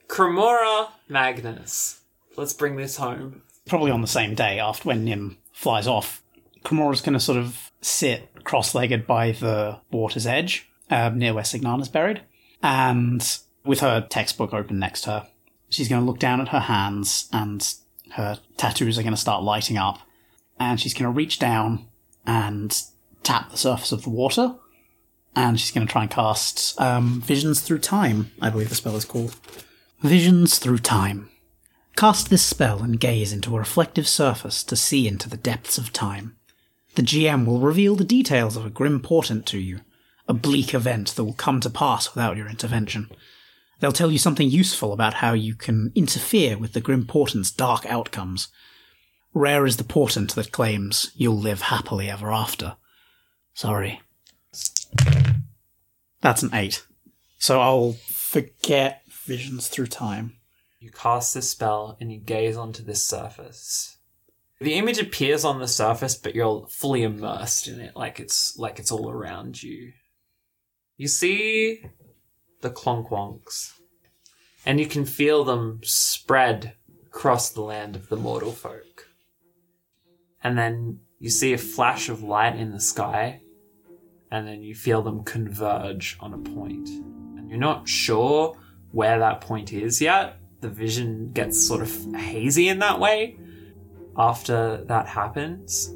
Cremora 0.09 0.88
Magnus. 1.09 2.01
Let's 2.37 2.53
bring 2.53 2.77
this 2.77 2.97
home. 2.97 3.43
Probably 3.67 3.91
on 3.91 4.01
the 4.01 4.07
same 4.07 4.35
day 4.35 4.59
after 4.59 4.88
when 4.88 5.05
Nim 5.05 5.38
flies 5.53 5.87
off, 5.87 6.23
Cremora's 6.65 7.01
going 7.01 7.15
to 7.15 7.21
sort 7.21 7.38
of 7.38 7.71
sit 7.81 8.29
cross-legged 8.45 9.07
by 9.07 9.33
the 9.33 9.79
water's 9.91 10.27
edge, 10.27 10.69
uh, 10.91 11.11
near 11.15 11.33
where 11.35 11.45
Signana's 11.45 11.88
buried, 11.88 12.23
and 12.62 13.38
with 13.65 13.81
her 13.81 14.07
textbook 14.09 14.53
open 14.53 14.79
next 14.79 15.03
to 15.03 15.11
her, 15.11 15.29
she's 15.69 15.88
going 15.88 16.01
to 16.01 16.07
look 16.07 16.19
down 16.19 16.41
at 16.41 16.49
her 16.49 16.61
hands, 16.61 17.29
and 17.33 17.75
her 18.12 18.38
tattoos 18.57 18.99
are 18.99 19.03
going 19.03 19.15
to 19.15 19.21
start 19.21 19.43
lighting 19.43 19.77
up, 19.77 20.01
and 20.59 20.81
she's 20.81 20.95
going 20.95 21.05
to 21.05 21.11
reach 21.11 21.38
down 21.38 21.87
and 22.27 22.83
tap 23.23 23.51
the 23.51 23.57
surface 23.57 23.93
of 23.93 24.03
the 24.03 24.11
water, 24.11 24.57
and 25.35 25.59
she's 25.59 25.71
going 25.71 25.87
to 25.87 25.93
try 25.93 26.03
and 26.03 26.11
cast 26.11 26.81
um, 26.81 27.21
Visions 27.23 27.61
Through 27.61 27.79
Time, 27.79 28.33
I 28.41 28.51
believe 28.51 28.69
the 28.69 28.75
spell 28.75 28.97
is 28.97 29.05
called. 29.05 29.37
Visions 30.01 30.59
Through 30.59 30.79
Time. 30.79 31.31
Cast 31.97 32.31
this 32.31 32.43
spell 32.43 32.83
and 32.83 32.99
gaze 32.99 33.33
into 33.33 33.55
a 33.55 33.59
reflective 33.59 34.09
surface 34.09 34.65
to 34.65 34.77
see 34.77 35.07
into 35.07 35.29
the 35.29 35.37
depths 35.37 35.79
of 35.79 35.93
time. 35.93 36.37
The 36.95 37.03
GM 37.03 37.47
will 37.47 37.61
reveal 37.61 37.97
the 37.97 38.05
details 38.05 38.57
of 38.57 38.67
a 38.67 38.71
grim 38.71 39.01
portent 39.01 39.47
to 39.47 39.59
you, 39.59 39.81
a 40.29 40.35
bleak 40.35 40.75
event 40.75 41.15
that 41.15 41.25
will 41.25 41.33
come 41.33 41.61
to 41.61 41.71
pass 41.71 42.15
without 42.15 42.37
your 42.37 42.49
intervention. 42.49 43.11
They'll 43.81 43.93
tell 43.93 44.11
you 44.11 44.19
something 44.19 44.49
useful 44.49 44.93
about 44.93 45.15
how 45.15 45.33
you 45.33 45.55
can 45.55 45.93
interfere 45.95 46.59
with 46.59 46.73
the 46.73 46.81
grim 46.81 47.07
portent's 47.07 47.51
dark 47.51 47.87
outcomes. 47.87 48.49
Rare 49.35 49.67
is 49.67 49.77
the 49.77 49.85
portent 49.85 50.35
that 50.35 50.53
claims 50.53 51.11
you'll 51.15 51.39
live 51.39 51.63
happily 51.63 52.11
ever 52.11 52.33
after. 52.33 52.77
Sorry. 53.55 54.01
That's 56.21 56.43
an 56.43 56.51
eight. 56.53 56.85
So 57.38 57.61
I'll 57.61 57.93
forget 57.93 59.03
visions 59.27 59.69
through 59.69 59.88
time. 59.88 60.37
You 60.79 60.91
cast 60.91 61.35
this 61.35 61.51
spell 61.51 61.97
and 62.01 62.12
you 62.12 62.19
gaze 62.19 62.57
onto 62.57 62.83
this 62.83 63.05
surface. 63.05 63.99
The 64.61 64.75
image 64.75 64.99
appears 64.99 65.45
on 65.45 65.59
the 65.59 65.67
surface, 65.67 66.15
but 66.15 66.37
you're 66.37 66.67
fully 66.69 67.03
immersed 67.03 67.67
in 67.67 67.81
it, 67.81 67.97
like 67.97 68.21
it's 68.21 68.57
like 68.57 68.79
it's 68.79 68.93
all 68.93 69.11
around 69.11 69.61
you. 69.61 69.93
You 70.97 71.09
see 71.09 71.85
the 72.61 72.71
clonkwonks, 72.71 73.73
and 74.65 74.79
you 74.79 74.87
can 74.87 75.05
feel 75.05 75.43
them 75.43 75.81
spread 75.83 76.75
across 77.07 77.51
the 77.51 77.62
land 77.62 77.97
of 77.97 78.09
the 78.09 78.17
mortal 78.17 78.53
folk. 78.53 79.09
And 80.45 80.57
then 80.57 81.01
you 81.23 81.31
see 81.31 81.53
a 81.53 81.59
flash 81.59 82.09
of 82.09 82.25
light 82.25 82.57
in 82.57 82.73
the 82.73 82.81
sky, 82.81 83.41
and 84.33 84.45
then 84.45 84.61
you 84.61 84.75
feel 84.75 85.03
them 85.03 85.23
converge 85.23 86.17
on 86.19 86.35
a 86.35 86.39
point. 86.39 86.89
And 86.89 87.49
you're 87.49 87.61
not 87.61 87.89
sure 87.89 88.59
where 88.91 89.21
that 89.21 89.41
point 89.41 89.73
is 89.73 90.01
yet. 90.01 90.39
The 90.63 90.69
vision 90.69 91.31
gets 91.31 91.65
sort 91.65 91.81
of 91.81 91.91
hazy 92.17 92.71
in 92.71 92.81
that 92.81 92.99
way. 92.99 93.39
After 94.17 94.85
that 94.87 95.07
happens, 95.07 95.95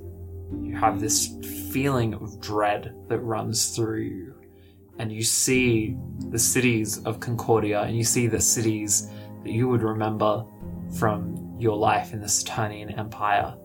you 0.63 0.77
have 0.77 1.01
this 1.01 1.35
feeling 1.73 2.15
of 2.15 2.41
dread 2.41 2.95
that 3.09 3.19
runs 3.19 3.75
through 3.75 4.03
you. 4.03 4.35
And 5.01 5.11
you 5.11 5.25
see 5.25 5.97
the 6.31 6.39
cities 6.39 7.03
of 7.03 7.19
Concordia, 7.19 7.83
and 7.83 7.97
you 7.97 8.05
see 8.05 8.29
the 8.29 8.41
cities 8.41 9.11
that 9.43 9.51
you 9.51 9.67
would 9.67 9.83
remember 9.83 10.45
from 10.97 11.57
your 11.59 11.77
life 11.77 12.13
in 12.13 12.21
the 12.21 12.29
Saturnian 12.29 12.91
Empire. 12.91 13.57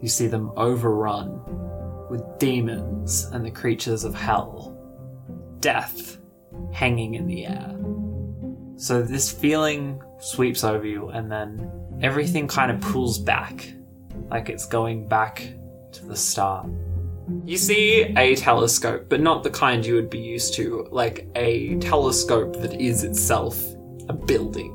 You 0.00 0.08
see 0.08 0.26
them 0.26 0.52
overrun 0.56 1.40
with 2.08 2.38
demons 2.38 3.24
and 3.32 3.44
the 3.44 3.50
creatures 3.50 4.04
of 4.04 4.14
hell. 4.14 4.74
Death 5.60 6.18
hanging 6.72 7.14
in 7.14 7.26
the 7.26 7.46
air. 7.46 7.74
So 8.76 9.02
this 9.02 9.30
feeling 9.30 10.00
sweeps 10.20 10.62
over 10.62 10.86
you, 10.86 11.08
and 11.08 11.30
then 11.30 11.70
everything 12.00 12.46
kind 12.46 12.70
of 12.70 12.80
pulls 12.80 13.18
back, 13.18 13.72
like 14.30 14.48
it's 14.48 14.66
going 14.66 15.08
back 15.08 15.52
to 15.92 16.06
the 16.06 16.16
start. 16.16 16.68
You 17.44 17.58
see 17.58 18.02
a 18.16 18.36
telescope, 18.36 19.06
but 19.08 19.20
not 19.20 19.42
the 19.42 19.50
kind 19.50 19.84
you 19.84 19.94
would 19.94 20.10
be 20.10 20.20
used 20.20 20.54
to, 20.54 20.86
like 20.90 21.28
a 21.34 21.76
telescope 21.80 22.54
that 22.60 22.80
is 22.80 23.02
itself 23.02 23.60
a 24.08 24.12
building. 24.12 24.74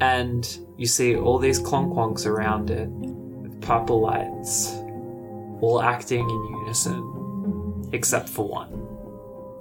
And 0.00 0.58
you 0.76 0.86
see 0.86 1.16
all 1.16 1.38
these 1.38 1.60
clonkwonks 1.60 2.24
around 2.24 2.70
it 2.70 2.88
purple 3.68 4.00
lights, 4.00 4.72
all 5.60 5.82
acting 5.82 6.20
in 6.28 6.44
unison, 6.60 7.90
except 7.92 8.26
for 8.26 8.48
one. 8.48 8.72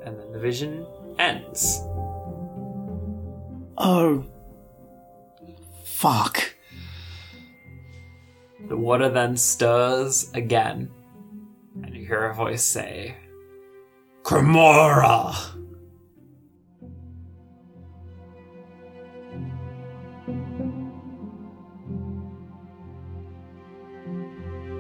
And 0.06 0.17
then 0.17 0.32
the 0.32 0.39
vision 0.39 0.88
ends. 1.20 1.82
Oh. 3.78 4.24
Fuck. 5.84 6.56
The 8.70 8.78
water 8.78 9.10
then 9.10 9.36
stirs 9.36 10.32
again, 10.34 10.89
and 11.84 11.93
you 11.93 12.06
hear 12.06 12.28
a 12.28 12.34
voice 12.34 12.63
say, 12.63 13.17
Cremora! 14.24 15.36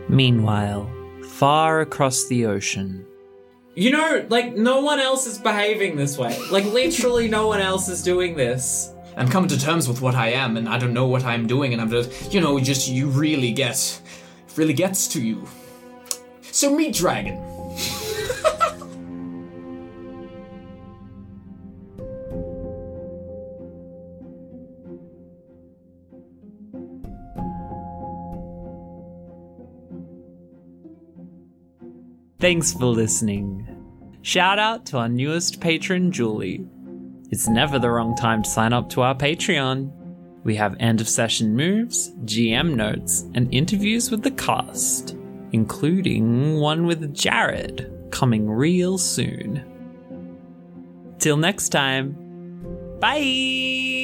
Meanwhile, 0.09 0.89
far 1.23 1.81
across 1.81 2.27
the 2.27 2.45
ocean. 2.45 3.05
You 3.75 3.91
know, 3.91 4.25
like, 4.29 4.55
no 4.55 4.81
one 4.81 4.99
else 4.99 5.27
is 5.27 5.37
behaving 5.37 5.97
this 5.97 6.17
way. 6.17 6.37
Like, 6.49 6.65
literally, 6.65 7.27
no 7.27 7.47
one 7.47 7.59
else 7.59 7.89
is 7.89 8.01
doing 8.01 8.35
this. 8.35 8.91
I'm 9.15 9.27
coming 9.27 9.49
to 9.49 9.59
terms 9.59 9.87
with 9.87 10.01
what 10.01 10.15
I 10.15 10.29
am, 10.29 10.57
and 10.57 10.67
I 10.69 10.77
don't 10.79 10.93
know 10.93 11.07
what 11.07 11.23
I'm 11.23 11.45
doing, 11.45 11.73
and 11.73 11.81
I'm 11.81 11.89
just, 11.89 12.33
you 12.33 12.39
know, 12.39 12.59
just 12.59 12.87
you 12.87 13.07
really 13.07 13.51
get, 13.51 14.01
really 14.55 14.73
gets 14.73 15.07
to 15.09 15.21
you. 15.21 15.47
So 16.41 16.75
meet 16.75 16.95
Dragon. 16.95 17.46
Thanks 32.47 32.71
for 32.71 32.85
listening. 32.85 33.67
Shout 34.21 34.57
out 34.57 34.85
to 34.85 34.99
our 34.99 35.09
newest 35.09 35.59
patron, 35.59 36.13
Julie. 36.13 36.65
it's 37.29 37.49
never 37.49 37.77
the 37.77 37.89
wrong 37.89 38.15
time 38.15 38.41
to 38.41 38.49
sign 38.49 38.71
up 38.71 38.87
to 38.91 39.01
our 39.01 39.13
Patreon. 39.13 39.91
We 40.45 40.55
have 40.55 40.77
end 40.79 41.01
of 41.01 41.09
session 41.09 41.57
moves, 41.57 42.13
GM 42.23 42.75
notes, 42.75 43.25
and 43.33 43.53
interviews 43.53 44.09
with 44.09 44.23
the 44.23 44.31
cast, 44.31 45.17
including 45.51 46.55
one 46.61 46.85
with 46.85 47.13
Jared, 47.13 47.91
coming 48.11 48.49
real 48.49 48.97
soon. 48.97 49.65
Till 51.19 51.35
next 51.35 51.67
time, 51.67 52.15
bye! 53.01 53.96